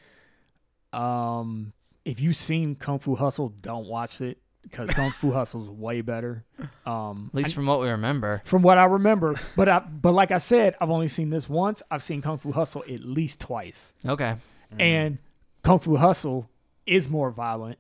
[0.93, 1.75] Um,
[2.05, 6.01] if you've seen Kung Fu Hustle, don't watch it because Kung Fu Hustle is way
[6.01, 6.45] better.
[6.87, 8.43] Um, At least from what we remember.
[8.45, 9.39] from what I remember.
[9.57, 11.83] But I, but like I said, I've only seen this once.
[11.91, 14.37] I've seen Kung Fu Hustle at least twice, Okay.
[14.79, 15.19] and
[15.63, 16.49] Kung Fu Hustle
[16.87, 17.79] is more violent.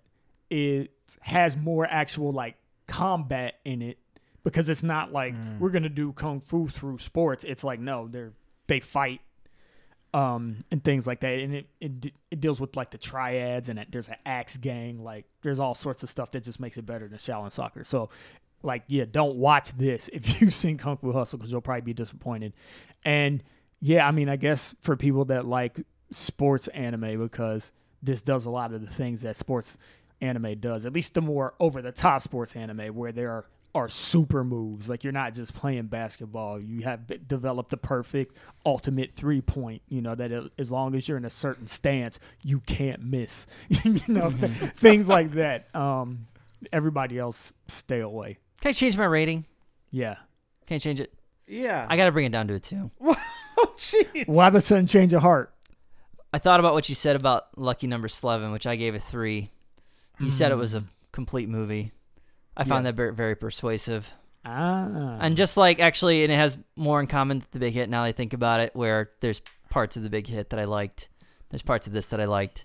[0.51, 0.91] It
[1.21, 2.57] has more actual like
[2.87, 3.99] combat in it
[4.45, 7.45] because it's not like we're gonna do kung fu through sports.
[7.45, 8.33] It's like no, they're
[8.67, 9.21] they fight.
[10.15, 13.85] Um and things like that, and it, it it deals with like the triads, and
[13.91, 17.07] there's an axe gang, like there's all sorts of stuff that just makes it better
[17.09, 17.85] than Shaolin soccer.
[17.85, 18.09] So,
[18.63, 21.95] like, yeah, don't watch this if you've seen Kung Fu Hustle because you'll probably be
[21.95, 22.53] disappointed.
[23.05, 23.43] And
[23.81, 25.81] yeah, I mean, I guess for people that like
[26.11, 29.77] sports anime, because this does a lot of the things that sports
[30.21, 33.47] anime does, at least the more over the top sports anime where there are,
[33.79, 34.89] are super moves.
[34.89, 36.61] Like you're not just playing basketball.
[36.63, 41.09] You have developed the perfect ultimate three point, you know, that it- as long as
[41.09, 45.75] you're in a certain stance, you can't miss, you know, things like that.
[45.75, 46.27] Um,
[46.73, 48.39] everybody else stay away.
[48.61, 49.47] Can I change my rating?
[49.91, 50.17] Yeah.
[50.67, 51.13] Can I change it?
[51.47, 51.87] Yeah.
[51.89, 52.91] I got to bring it down to a two.
[53.01, 53.17] oh
[53.77, 54.27] jeez.
[54.29, 55.55] Why the sudden change of heart?
[56.35, 59.51] I thought about what you said about Lucky Number Slevin, which I gave a three.
[60.21, 61.93] You said it was a complete movie.
[62.59, 62.91] I found Yeah.
[62.91, 64.13] that very, very persuasive.
[64.45, 65.17] Ah.
[65.21, 67.89] And just like actually, and it has more in common with the Big Hit.
[67.89, 69.41] Now that I think about it, where there's
[69.71, 71.09] parts of the Big Hit that I liked.
[71.51, 72.65] There's parts of this that I liked.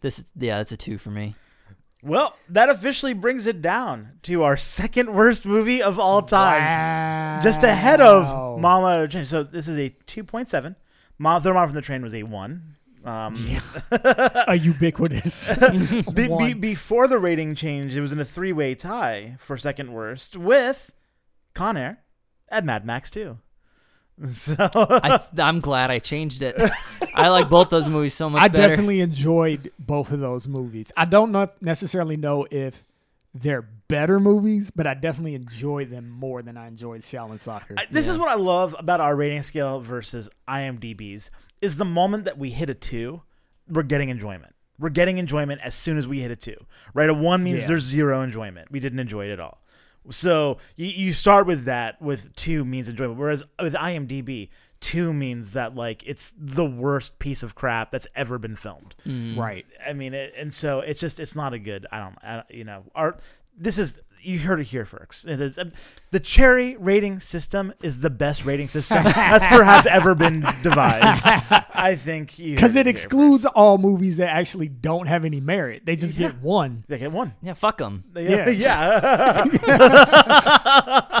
[0.00, 1.34] This, is, yeah, that's a two for me.
[2.02, 7.42] Well, that officially brings it down to our second worst movie of all time.
[7.42, 10.76] Just ahead of Mama So this is a 2.7.
[11.18, 12.75] Mom, Throw Mom from the Train was a 1.
[13.06, 13.34] Um,
[13.92, 15.54] a ubiquitous.
[16.12, 19.92] be, be, before the rating change, it was in a three way tie for second
[19.92, 20.92] worst with
[21.54, 21.98] Con Air
[22.48, 23.38] and Mad Max 2.
[24.26, 26.56] So I, I'm glad I changed it.
[27.14, 28.68] I like both those movies so much I better.
[28.68, 30.90] definitely enjoyed both of those movies.
[30.96, 32.82] I don't know necessarily know if
[33.34, 37.74] they're better movies, but I definitely enjoy them more than I enjoyed Shaolin Soccer.
[37.76, 41.30] I- this is what I love about our rating scale versus IMDb's
[41.62, 43.22] is the moment that we hit a two,
[43.68, 44.54] we're getting enjoyment.
[44.78, 46.56] We're getting enjoyment as soon as we hit a two.
[46.94, 47.08] Right?
[47.08, 47.68] A one means Yeah.
[47.68, 48.70] there's zero enjoyment.
[48.70, 49.62] We didn't enjoy it at all.
[50.10, 53.18] So you, you start with that with two means enjoyment.
[53.18, 54.50] Whereas with IMDb,
[54.80, 58.94] two means that like it's the worst piece of crap that's ever been filmed.
[59.06, 59.36] Mm.
[59.36, 59.66] right.
[59.86, 61.86] I mean, it, and so it's just it's not a good.
[61.90, 63.16] I don't, I, you know, our
[63.58, 65.26] this is you heard it here first.
[65.26, 65.58] It is
[66.10, 71.22] the cherry rating system is the best rating system that's perhaps ever been devised.
[71.24, 75.86] I think Because heard it here excludes all movies that actually don't have any merit.
[75.86, 76.28] They just Yeah.
[76.32, 76.84] get one.
[76.88, 77.34] They get one.
[77.42, 78.04] Yeah, fuck them.
[78.16, 79.44] Yeah, Yeah.
[79.46, 81.20] yeah.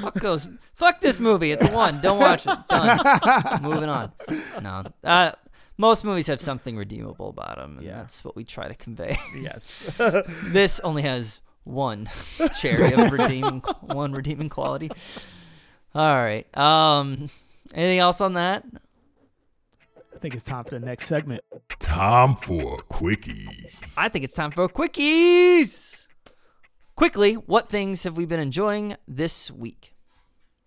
[0.00, 0.48] Fuck those.
[0.74, 1.52] Fuck this movie.
[1.52, 2.00] It's one.
[2.00, 2.56] Don't watch it.
[2.68, 3.62] Done.
[3.62, 4.12] Moving on.
[4.62, 4.84] No.
[5.02, 5.32] Uh,
[5.76, 7.96] most movies have something redeemable about them, and Yeah.
[7.98, 9.18] that's what we try to convey.
[9.38, 9.98] Yes.
[10.44, 12.08] this only has one
[12.60, 14.90] cherry of redeeming, one redeeming quality.
[15.94, 16.46] All right.
[16.56, 17.30] Um,
[17.74, 18.64] anything else on that?
[20.14, 21.42] I think it's time for the next segment.
[21.80, 23.48] Time for a quickie.
[23.96, 26.06] I think it's time for quickies.
[26.96, 29.94] Quickly, what things have we been enjoying this week?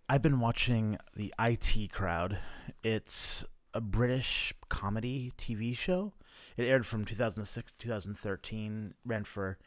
[0.09, 2.39] I've been watching the IT Crowd.
[2.83, 6.13] It's a British comedy TV show.
[6.55, 9.57] It aired from 2006 to 2013, ran for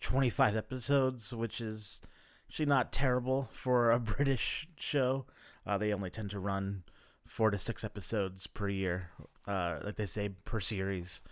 [0.00, 2.00] 25 episodes, which is
[2.48, 5.26] actually not terrible for a British show.
[5.66, 6.84] Uh, they only tend to run
[7.24, 9.10] four to six episodes per year,
[9.46, 11.22] uh, like they say, per series.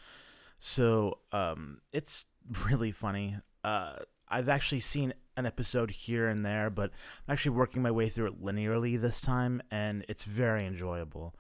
[0.59, 2.25] So um, it's
[2.69, 3.37] really funny.
[3.63, 3.97] Uh,
[4.29, 6.91] I've actually seen an episode here and there, but
[7.27, 11.35] I'm actually working my way through it linearly this time, and it's very enjoyable.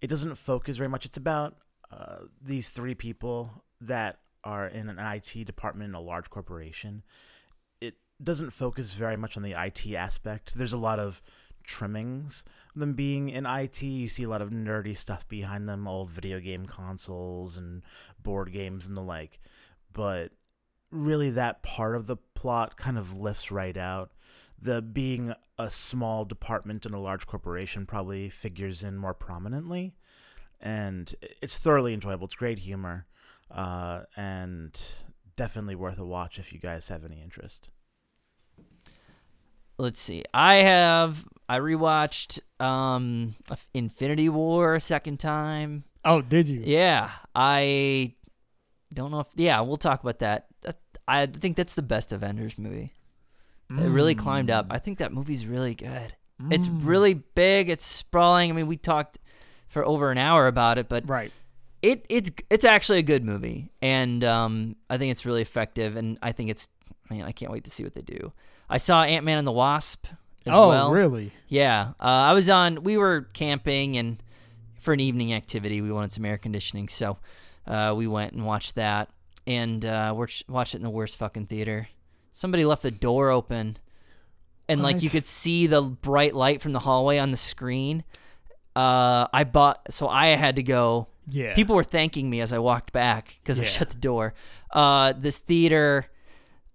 [0.00, 1.04] It doesn't focus very much.
[1.04, 1.56] It's about
[1.92, 3.50] uh, these three people
[3.80, 7.02] that are in an IT department in a large corporation.
[7.80, 10.54] It doesn't focus very much on the IT aspect.
[10.54, 11.22] There's a lot of
[11.64, 13.82] trimmings them being in IT.
[13.82, 17.82] You see a lot of nerdy stuff behind them, old video game consoles and
[18.22, 19.40] board games and the like.
[19.92, 20.32] But
[20.90, 24.12] really, that part of the plot kind of lifts right out.
[24.62, 29.94] The being a small department in a large corporation probably figures in more prominently,
[30.60, 32.26] and it's thoroughly enjoyable.
[32.26, 33.06] It's great humor,
[33.50, 34.78] uh, and
[35.36, 37.70] definitely worth a watch if you guys have any interest.
[39.78, 40.24] Let's see.
[40.34, 43.34] I have I rewatched um
[43.72, 45.84] Infinity War a second time.
[46.04, 46.60] Oh, did you?
[46.64, 48.14] Yeah, I
[48.92, 50.46] don't know if yeah, we'll talk about that.
[50.62, 50.78] That-
[51.08, 52.92] I think that's the best Avengers movie.
[53.70, 54.66] It really climbed up.
[54.70, 56.14] I think that movie's really good.
[56.50, 56.80] It's Mm.
[56.84, 57.68] really big.
[57.70, 58.50] It's sprawling.
[58.50, 59.18] I mean, we talked
[59.68, 61.32] for over an hour about it, but right.
[61.82, 65.96] It it's it's actually a good movie, and um, I think it's really effective.
[65.96, 66.68] And I think it's
[67.08, 68.32] man, I can't wait to see what they do.
[68.68, 70.06] I saw Ant Man and the Wasp
[70.46, 70.90] as oh, well.
[70.90, 71.32] really?
[71.48, 72.82] Yeah, uh, I was on.
[72.82, 74.22] We were camping and
[74.80, 77.18] for an evening activity, we wanted some air conditioning, so
[77.66, 79.10] uh, we went and watched that,
[79.46, 81.88] and uh, we watched it in the worst fucking theater.
[82.32, 83.76] Somebody left the door open,
[84.68, 88.04] and like you could see the bright light from the hallway on the screen.
[88.74, 91.08] Uh, I bought, so I had to go.
[91.28, 91.54] Yeah.
[91.54, 94.34] People were thanking me as I walked back because I shut the door.
[94.72, 96.06] Uh, this theater,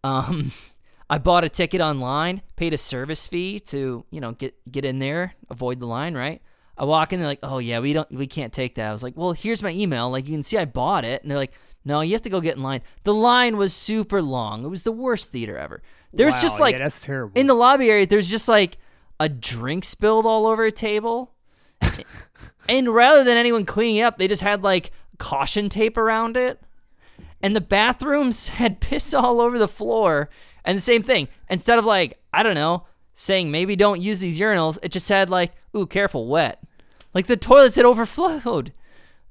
[0.03, 0.51] um,
[1.09, 4.99] I bought a ticket online, paid a service fee to you know get get in
[4.99, 6.15] there, avoid the line.
[6.15, 6.41] Right.
[6.77, 9.01] I walk in, they're like, "Oh yeah, we don't, we can't take that." I was
[9.03, 10.09] like, "Well, here's my email.
[10.09, 11.53] Like you can see, I bought it." And they're like,
[11.85, 14.65] "No, you have to go get in line." The line was super long.
[14.65, 15.81] It was the worst theater ever.
[16.11, 17.39] There was Wow, just like yeah, that's terrible.
[17.39, 18.77] in the lobby area, there's just like
[19.19, 21.31] a drink spilled all over a table.
[22.69, 26.61] And rather than anyone cleaning it up, they just had like caution tape around it.
[27.41, 30.29] And the bathrooms had piss all over the floor.
[30.63, 31.27] And the same thing.
[31.49, 35.29] Instead of like, I don't know, saying maybe don't use these urinals, it just said
[35.29, 36.63] like, ooh, careful, wet.
[37.13, 38.73] Like the toilets had overflowed.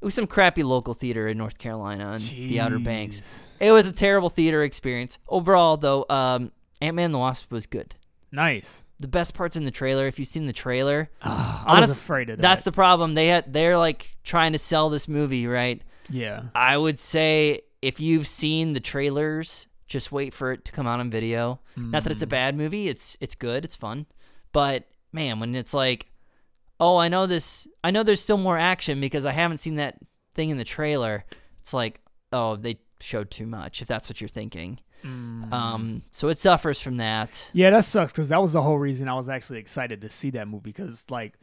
[0.00, 3.48] It was some crappy local theater in North Carolina on the Outer Banks.
[3.58, 5.18] It was a terrible theater experience.
[5.28, 7.94] Overall, though, um, Ant Man and the Wasp was good.
[8.30, 8.83] Nice.
[9.04, 12.38] The best parts in the trailer, if you've seen the trailer, I was afraid of
[12.38, 12.42] that.
[12.42, 13.12] that's the problem.
[13.12, 15.82] They had they're like trying to sell this movie, right?
[16.08, 16.44] yeah.
[16.54, 21.00] I would say if you've seen the trailers, just wait for it to come out
[21.00, 21.60] on video.
[21.76, 22.30] Not that it's a mm-hmm.
[22.30, 24.06] bad movie, it's it's good, it's fun.
[24.52, 26.10] But man, when it's like,
[26.80, 27.68] "Oh, I know this.
[27.84, 29.98] I know there's still more action because I haven't seen that
[30.34, 31.26] thing in the trailer."
[31.58, 32.00] It's like,
[32.32, 34.80] "Oh, they showed too much." If that's what you're thinking.
[35.04, 37.50] Um, so it suffers from that.
[37.52, 40.30] Yeah, that sucks because that was the whole reason I was actually excited to see
[40.30, 40.70] that movie.
[40.70, 41.34] Because, like,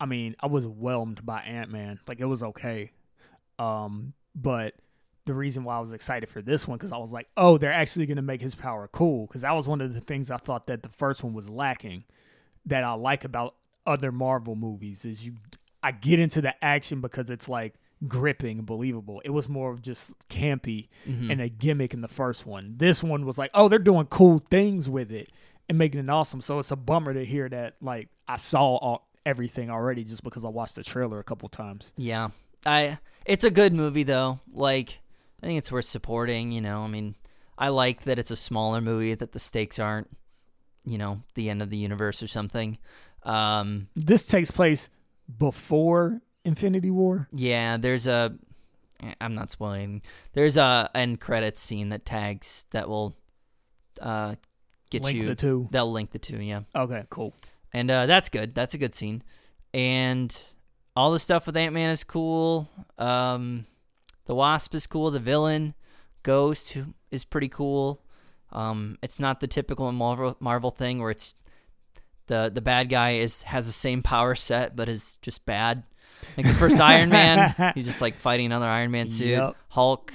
[0.00, 2.00] I mean, I was whelmed by Ant Man.
[2.06, 2.92] Like, it was okay.
[3.58, 4.74] Um, but
[5.26, 7.72] the reason why I was excited for this one because I was like, oh, they're
[7.72, 9.26] actually gonna make his power cool.
[9.26, 12.04] Because that was one of the things I thought that the first one was lacking.
[12.66, 13.54] That I like about
[13.86, 15.34] other Marvel movies is you,
[15.82, 17.74] I get into the action because it's like
[18.08, 19.20] gripping believable.
[19.24, 22.74] It was more of just campy and a gimmick in the first one.
[22.76, 25.30] This one was like, oh, they're doing cool things with it
[25.68, 26.40] and making it awesome.
[26.40, 30.44] So it's a bummer to hear that like I saw all, everything already just because
[30.44, 31.92] I watched the trailer a couple times.
[31.96, 32.30] Yeah.
[32.66, 34.40] I it's a good movie though.
[34.52, 35.00] Like
[35.42, 36.82] I think it's worth supporting, you know.
[36.82, 37.14] I mean,
[37.56, 40.08] I like that it's a smaller movie that the stakes aren't,
[40.84, 42.78] you know, the end of the universe or something.
[43.24, 44.88] Um This takes place
[45.38, 47.28] before Infinity War.
[47.32, 48.34] yeah, there's a
[49.02, 50.02] eh, I'm not spoiling.
[50.32, 53.16] There's a end credits scene that tags that will
[54.00, 54.36] uh
[54.90, 55.68] get Link you the two.
[55.70, 56.62] That'll link the two, yeah.
[56.74, 57.34] Okay, cool.
[57.72, 58.54] And uh, that's good.
[58.54, 59.22] That's a good scene.
[59.72, 60.36] And
[60.96, 62.68] all the stuff with Ant Man is cool.
[62.98, 63.66] Um,
[64.26, 65.12] The Wasp is cool.
[65.12, 65.74] The villain,
[66.24, 66.76] Ghost,
[67.12, 68.02] is pretty cool.
[68.50, 71.36] Um, it's not the typical Marvel Marvel thing where it's
[72.26, 75.84] the the bad guy is has the same power set but is just bad.
[76.36, 79.28] Like the first Iron Man, he's just like fighting another Iron Man suit.
[79.28, 79.56] Yep.
[79.68, 80.12] Hulk,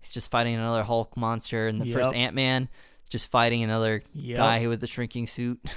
[0.00, 1.66] he's just fighting another Hulk monster.
[1.68, 2.68] And the first Ant Man,
[3.08, 4.36] just fighting another Yep.
[4.36, 5.60] guy with the shrinking suit.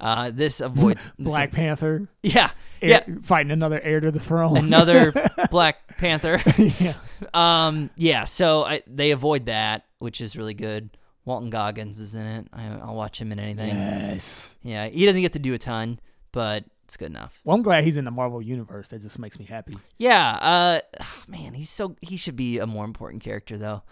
[0.00, 2.08] Uh, this avoids Black Panther.
[2.24, 2.50] Yeah,
[2.80, 4.56] Heir- yeah, Fighting another heir to the throne.
[4.56, 5.12] another
[5.48, 6.40] Black Panther.
[6.58, 6.94] yeah.
[7.32, 10.90] Um, yeah, so I, they avoid that, which is really good.
[11.24, 12.48] Walton Goggins is in it.
[12.52, 13.68] I, I'll watch him in anything.
[13.68, 14.56] Yes.
[14.64, 16.00] Yeah, he doesn't get to do a ton,
[16.32, 17.40] but it's good enough.
[17.42, 18.88] Well, I'm glad he's in the Marvel universe.
[18.88, 19.78] That just makes me happy.
[19.96, 20.80] Yeah, uh,
[21.26, 23.82] man, he's so he should be a more important character though.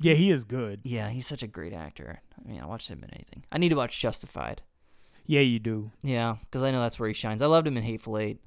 [0.00, 0.80] Yeah, he is good.
[0.84, 2.20] Yeah, he's such a great actor.
[2.38, 3.44] I mean, I watch him in anything.
[3.52, 4.62] I need to watch Justified.
[5.26, 5.90] Yeah, you do.
[6.02, 7.42] Yeah, because I know that's where he shines.
[7.42, 8.40] I loved him in Hateful Eight.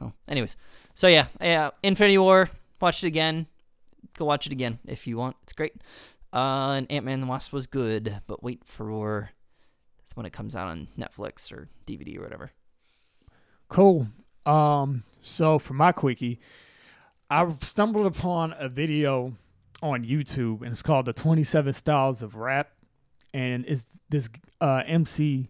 [0.00, 0.56] Oh, anyways,
[0.94, 2.50] so yeah, yeah, Infinity War.
[2.80, 3.46] Watch it again.
[4.16, 5.36] Go watch it again if you want.
[5.44, 5.74] It's great.
[6.32, 9.30] Uh, and Ant Man and the Wasp was good, but wait for
[10.14, 12.50] when it comes out on Netflix or DVD or whatever.
[13.70, 14.08] Cool.
[14.44, 16.40] Um, so for my quickie,
[17.30, 19.36] I stumbled upon a video
[19.80, 22.72] on YouTube, and it's called "The 27 Styles of Rap,"
[23.32, 24.28] and it's this
[24.60, 25.48] uh, MC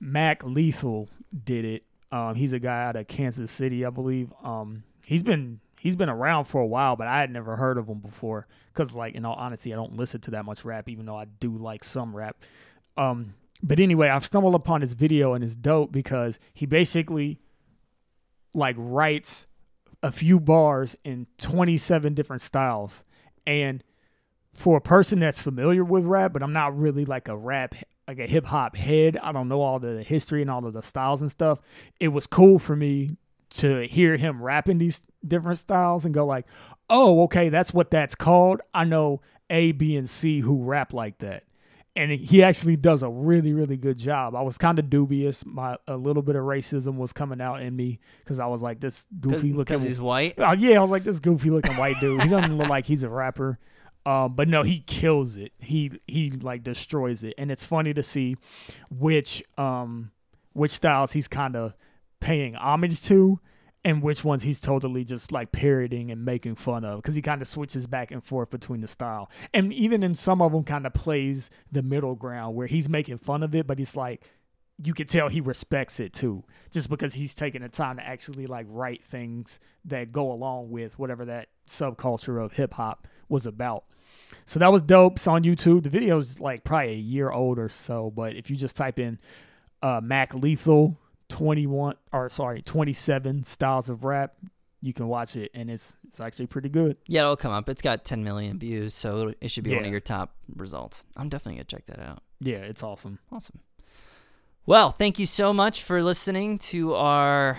[0.00, 1.10] Mac Lethal
[1.44, 1.84] did it.
[2.10, 4.32] Um, he's a guy out of Kansas City, I believe.
[4.42, 7.86] Um, he's been he's been around for a while, but I had never heard of
[7.86, 8.46] him before.
[8.72, 11.26] Cause like in all honesty, I don't listen to that much rap, even though I
[11.26, 12.42] do like some rap.
[12.96, 17.38] Um, but anyway, I've stumbled upon his video and it's dope because he basically
[18.54, 19.46] like writes
[20.02, 23.04] a few bars in 27 different styles.
[23.46, 23.84] And
[24.52, 27.76] for a person that's familiar with rap, but I'm not really like a rap,
[28.08, 30.82] like a hip hop head, I don't know all the history and all of the
[30.82, 31.60] styles and stuff.
[32.00, 33.16] It was cool for me
[33.50, 36.46] to hear him rapping these different styles and go like,
[36.90, 38.60] oh, okay, that's what that's called.
[38.74, 41.44] I know A, B, and C who rap like that
[41.94, 44.34] and he actually does a really really good job.
[44.34, 45.44] I was kind of dubious.
[45.44, 48.80] My a little bit of racism was coming out in me because I was like
[48.80, 49.76] this goofy looking.
[49.76, 50.34] because he's white.
[50.38, 52.22] Oh yeah, I was like this goofy looking white dude.
[52.22, 53.58] He doesn't look like he's a rapper.
[54.04, 55.52] Um, but no, he kills it.
[55.58, 58.36] He he like destroys it, and it's funny to see
[58.90, 60.10] which um
[60.54, 61.74] which styles he's kind of
[62.20, 63.38] paying homage to,
[63.84, 67.42] and which ones he's totally just like parroting and making fun of because he kind
[67.42, 70.86] of switches back and forth between the style, and even in some of them, kind
[70.86, 74.22] of plays the middle ground where he's making fun of it, but he's like
[74.84, 78.46] you could tell he respects it too, just because he's taking the time to actually
[78.46, 83.84] like write things that go along with whatever that subculture of hip hop was about.
[84.46, 85.16] So that was dope.
[85.16, 85.84] It's on YouTube.
[85.84, 89.18] The video's like probably a year old or so, but if you just type in
[89.82, 90.98] uh, Mac Lethal
[91.32, 94.34] 21 or sorry 27 styles of rap,
[94.82, 96.96] you can watch it, and it's it's actually pretty good.
[97.06, 97.68] Yeah, it'll come up.
[97.68, 101.06] It's got 10 million views, so it should be one of your top results.
[101.16, 102.22] I'm definitely gonna check that out.
[102.40, 103.18] Yeah, it's awesome.
[103.30, 103.60] Awesome.
[104.66, 107.58] Well, thank you so much for listening to our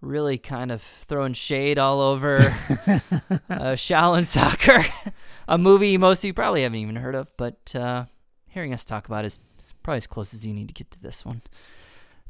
[0.00, 4.86] really kind of throwing shade all over uh, Shaolin Soccer,
[5.48, 8.04] a movie most of you probably haven't even heard of, but uh,
[8.48, 9.38] hearing us talk about is
[9.82, 11.42] probably as close as you need to get to this one.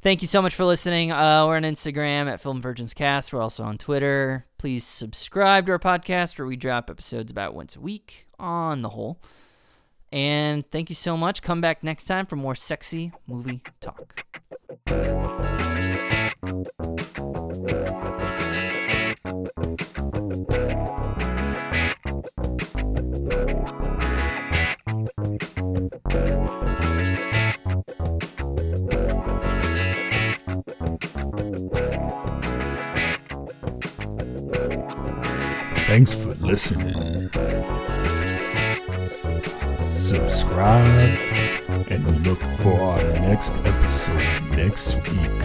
[0.03, 1.13] Thank you so much for listening.
[1.13, 3.35] Uh, we're on Instagram at Film Virgins Cast.
[3.35, 4.47] We're also on Twitter.
[4.57, 8.89] Please subscribe to our podcast where we drop episodes about once a week on the
[8.91, 9.21] whole.
[10.11, 11.43] And thank you so much.
[11.43, 14.25] Come back next time for more sexy movie talk.
[35.91, 37.29] Thanks for listening.
[39.91, 41.19] Subscribe
[41.91, 44.23] and look for our next episode
[44.53, 45.43] next week.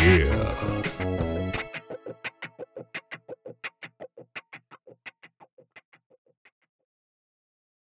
[0.00, 0.37] Yeah.